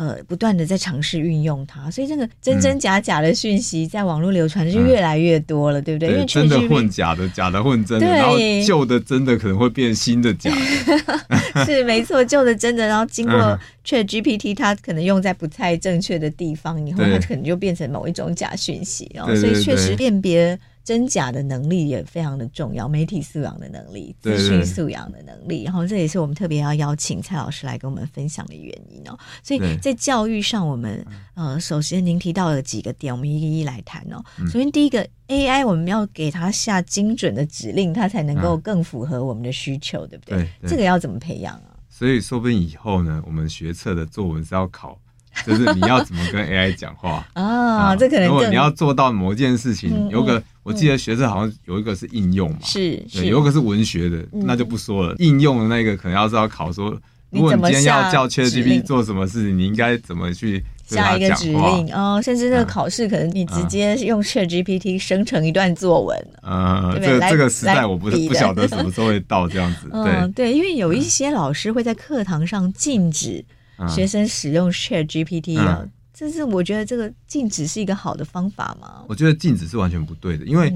[0.00, 6.08] 呃，不断的在尝试运用它，所以这个真真假假的讯息在网络流传的就越来越多了，嗯、对不对？
[6.08, 10.56] 对，因为真的混假的，假的混真的，对然后旧的真的可能会变新的假的。
[11.66, 20.58] 是没错，旧的真的，然后经过 ChatGPT，它可能用在不太正确的地方，以后它可能就变成某一种假讯息，然后所以确实辨别。
[20.90, 29.16] 真假的能力也非常的重要，媒体素养的能力、资讯素养的能力，然后这也是我们特别要邀请蔡老师来跟我们分享的原因哦。
[29.40, 34.20] 所以在教育上，我们呃，首先您提到了几个点，我们一一一来谈哦。
[34.46, 40.44] 首先第一个 AI，我们要给它下精准的指令，它才能够更符合我们的需求，对不对？
[40.66, 41.78] 这个要怎么培养啊？
[41.88, 44.98] 所以说不定以后呢，我们学测的作文是要考。
[45.46, 47.94] 就是你要怎么跟 AI 讲话 啊？
[47.96, 55.14] 这可能如果你要做到某一件事情，有个我记得学测好像有一个是应用嘛，是，对，有一个是文学的，那就不说了。
[55.18, 56.96] 应用的那个可能要是要考说，
[57.30, 66.28] 如果你今天要叫 ChatGPT 做什么事情，你应该怎么去下一个指令哦，甚至那个考试可能你直接用 ChatGPT 生成一段作文。
[66.42, 69.88] 嗯，这这个时代我不是不晓得什么 时候会到这样子。
[69.90, 73.44] 对对，因为有一些老师会在课堂上禁止。
[73.88, 79.04] 学生使用 Chat GPT 啊，这、嗯、是我觉得这个禁止是一个好的方法吗？
[79.08, 80.72] 我觉得禁止是完全不对的，因为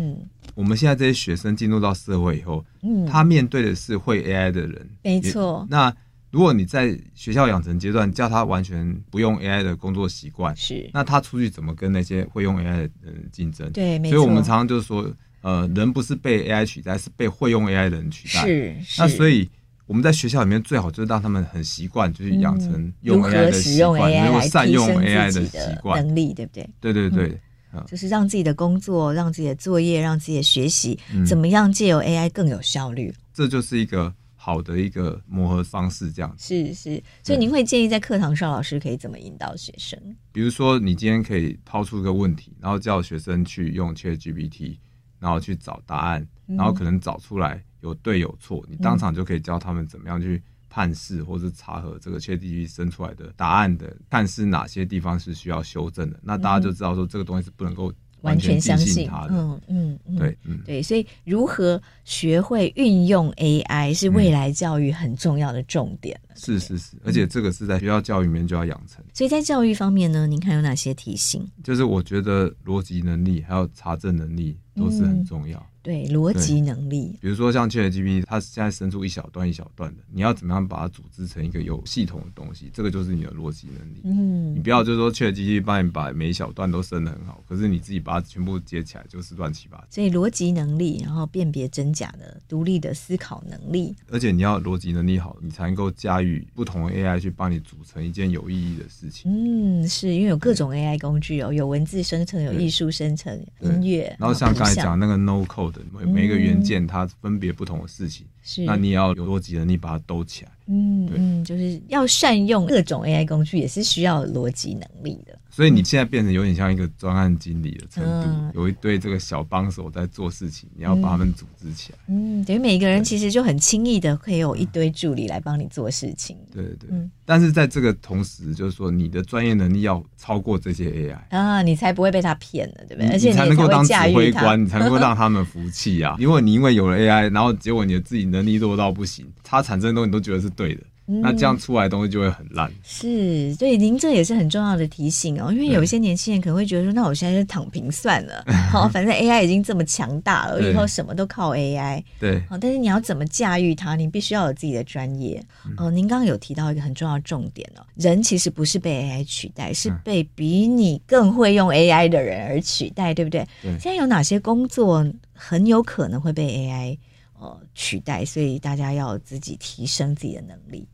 [0.54, 5.66] 我们现在这些学生进入到社会以后，嗯，他面对的是会 AI 的人，没错。
[5.68, 5.94] 那
[6.30, 13.70] 如果你在学校养成阶段叫他完全不用 AI 的工作习惯，是，那他出去怎么跟那些会用 AI 的人竞争？
[13.72, 14.16] 对，没错。
[14.16, 15.08] 所以我们常常就是说，
[15.42, 18.46] 呃，人不是被 AI 取代，是被会用 AI 的人取代。
[18.46, 19.48] 是，是那所以。
[19.86, 26.68] 我们在学校里面最好就是让他们很习惯，就是养成用 AI 的习惯，能够善用 AI 的习惯能力，对不对？
[26.80, 27.40] 对对对，
[27.86, 33.12] 就是让自己的工作、让自己的作业、让自己的学习，怎么样借由 AI 更有效率？
[33.34, 36.46] 这就是一个好的一个磨合方式，这样子。
[36.46, 39.98] 是是，所以您会建议在课堂上，老师可以怎么引导学生？
[40.32, 44.78] 比如说，你今天可以抛出一个问题，然后叫学生去用 ChatGPT，
[45.18, 47.62] 然后去找答案，然后可能找出来。
[47.84, 56.18] 有对有错，你当场就可以教他们怎么样去判识或是查核这个 ChatGPT 生出来的答案的，看是哪些地方是需要修正的。
[56.22, 59.34] 那大家就知道说这个东西是不能够完全相信它的。
[59.34, 66.18] 嗯嗯，嗯对，嗯对，所以如何学会运用 AI 是未来教育很重要的重点。
[66.28, 69.04] 嗯、是是是，而且这个是在学校教育里面就要养成。
[69.12, 71.46] 所以在教育方面呢，您看有哪些提醒？
[71.62, 75.58] 就是我觉得逻辑能力还有查证能力都是很重要。
[75.58, 77.14] 嗯对，逻辑能力。
[77.20, 82.70] 比如说像 ChatGPT，它现在生出一小段一小段的，你要怎么样把它组织成一个有系统的东西？
[82.72, 84.00] 这个就是你的逻辑能力。
[84.04, 89.84] 嗯，你不要就是说 ChatGPT 帮你把每一小段都生得很好，可是你自己把它全部接起来就是乱七八糟。
[89.90, 99.30] 所以逻辑能力，然后辨别真假的独立的思考能力，而且你要逻辑能力好，你才能够驾驭不同的 AI 去帮你组成一件有意义的事情。
[99.30, 104.16] 嗯，是因为有各种 AI 工具哦，有文字生成，有艺术生成，音乐。
[104.18, 110.50] 然后像刚才讲那个 No Code，每每一个元件它分别不同的事情，是那你也要有逻辑能力把它兜起来。
[110.66, 115.38] 嗯，嗯，就是要善用各种 AI 工具，也是需要逻辑能力的。
[115.54, 121.98] 所以你现在变成有点像一个专案经理的程度，嗯、有一堆这个小帮手在做事情，你要把他们组织起来。
[122.08, 126.36] 嗯，等于每一个人其实就很轻易的可以有一堆助理来帮你做事情。
[126.52, 126.88] 对对对。
[126.90, 133.12] 嗯、但是在这个同时，就是说你的专业能力要超过这些 AI 啊，你才不会被他骗了，对不对？
[133.12, 136.16] 而且你才能够当指挥官，你才能够让 他们服气啊。
[136.18, 140.82] 因为你因为有了 AI，然后结果你的自己能力弱到不行，他产生的东西你都觉得是对的。
[141.06, 142.72] 嗯、那这样出来的东西就会很烂。
[142.82, 145.52] 是，所以您这也是很重要的提醒哦。
[145.52, 152.02] 因为有一些年轻人可能会觉得说，那我现在就躺平算了， 好，反正 AI 已经这么强大了，以后什么都靠 AI。
[152.18, 155.38] 对，好，但是你要怎么驾驭它，你必须要有自己的专业。
[155.76, 163.46] 哦、呃，您刚刚有提到一个很重要的重点哦，人其实不是被 AI 取代，是被比你更会用 AI 的人而取代，对不对？
[163.62, 163.70] 对。
[163.72, 166.98] 现在有哪些工作很有可能会被 AI
[167.38, 168.24] 呃取代？
[168.24, 170.86] 所以大家要自己提升自己的能力。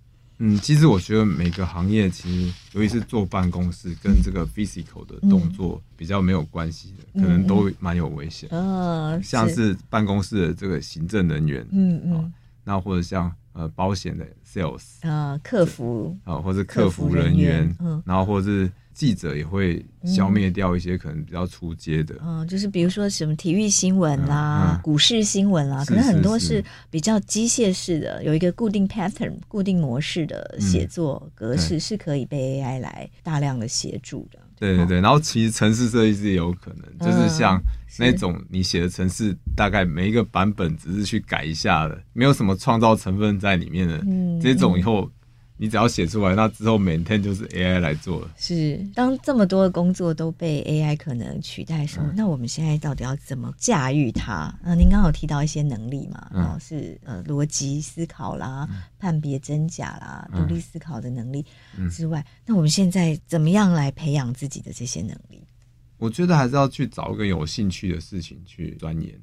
[0.43, 8.49] 嗯，其实我觉得每个行业其实，尤其是坐办公室跟这个 physical 的动作比较没有关系的，嗯、可能都蛮有危险。
[8.51, 12.32] 嗯，嗯像是办公室的这个行政人员，嗯嗯，
[12.64, 18.70] 那或者像呃保险的 sales，啊，客服啊，或者客服人员，嗯，然后或者是。
[18.93, 34.38] 记者也会消灭掉一些可能比较出街的，嗯，就是比如说什么体育新闻啦、嗯嗯、股市新闻啦，可能很多是比较机械式的，有一个固定 pattern、固定模式的写作格式，是可以被 AI 来大量的协助的。
[34.59, 37.59] 对对对，然后其实城市设计师也有可能，嗯、就是像
[37.99, 45.11] 那种你写的城市，大概每一个版本只是去改一下的，没有什么创造成分在里面的，嗯、这种以后。
[45.63, 48.31] 你只要写出来，那之后每天就是 AI 来做了。
[48.39, 54.33] 是，当这么多的工作都被 AI 可能取代的时候，嗯、那我们现在到底要怎么驾驭它？
[54.33, 61.45] 啊、呃，您刚刚有提到一些能力嘛，嗯、是呃逻辑思考啦、嗯、判别真假啦、独立思考的能力
[61.91, 65.47] 之外，嗯、那我们现在怎么样来培养自己的这些能力？
[65.99, 69.15] 我觉得还是要去找一个有兴趣的事情去钻研，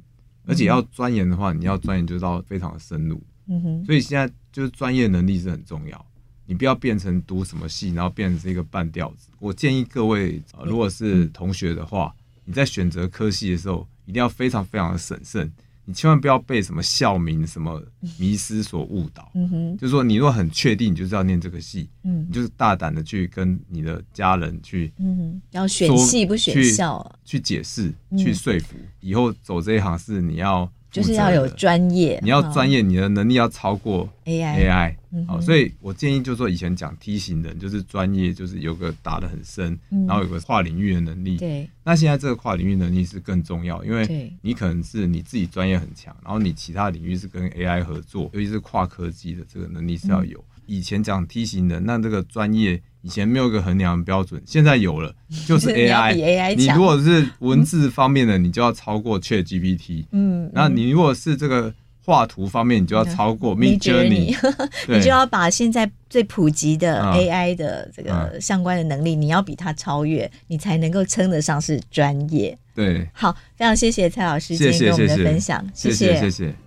[0.45, 3.19] 而且要钻研的话，你要钻研就到非常的深入。
[3.47, 6.05] 嗯哼，所以现在就是专业能力是很重要。
[6.47, 9.27] 你不要变成读什么系，然后变成是一个半吊子。
[9.37, 15.51] 我建议各位，呃，如果是同学的话，你在选择科系的时候，一定要非常非常的审慎。
[15.83, 17.81] 你千万不要被什么校名、什么
[18.17, 19.29] 迷思所误导。
[19.35, 30.69] 嗯哼，就是说，你如果很确定，你就是要念这个系，嗯，你就是大胆的去跟你的家人去，嗯哼，要选系不选校，去解释、去说服，以后走这一行是你要。
[30.97, 34.67] 就是要有专业，你要专业，你的能力要超过 AI。
[34.67, 34.95] AI，
[35.27, 39.77] 好，所以我建议就是说，以前讲梯形人就是专业，就是有个打得很深，
[40.07, 41.37] 然后有个跨领域的能力。
[41.37, 50.43] 对，那现在这个跨领域能力是更重要，因为你可能是你自己专业很强，然后你其他领域是跟 AI 合作，尤其是跨科技的这个能力是要有。
[50.67, 52.79] 以前讲梯形的，那这个专业。
[53.03, 55.15] 以前没有一个衡量的标准，现在有了，
[55.47, 56.13] 就是 AI。
[56.13, 60.03] 你，AI 你如果是文字方面的，你就要超过 ChatGPT。
[60.11, 64.35] 嗯，那你如果是这个画图方面，你就要超过 Midjourney。
[64.89, 72.57] 你就要把现在最普及的 AI 的这个相关的能力，你要比它超越，你才能够称得上是专业。
[72.75, 76.66] 对，好，非常谢谢蔡老师今天跟我们的分享，谢谢，谢谢。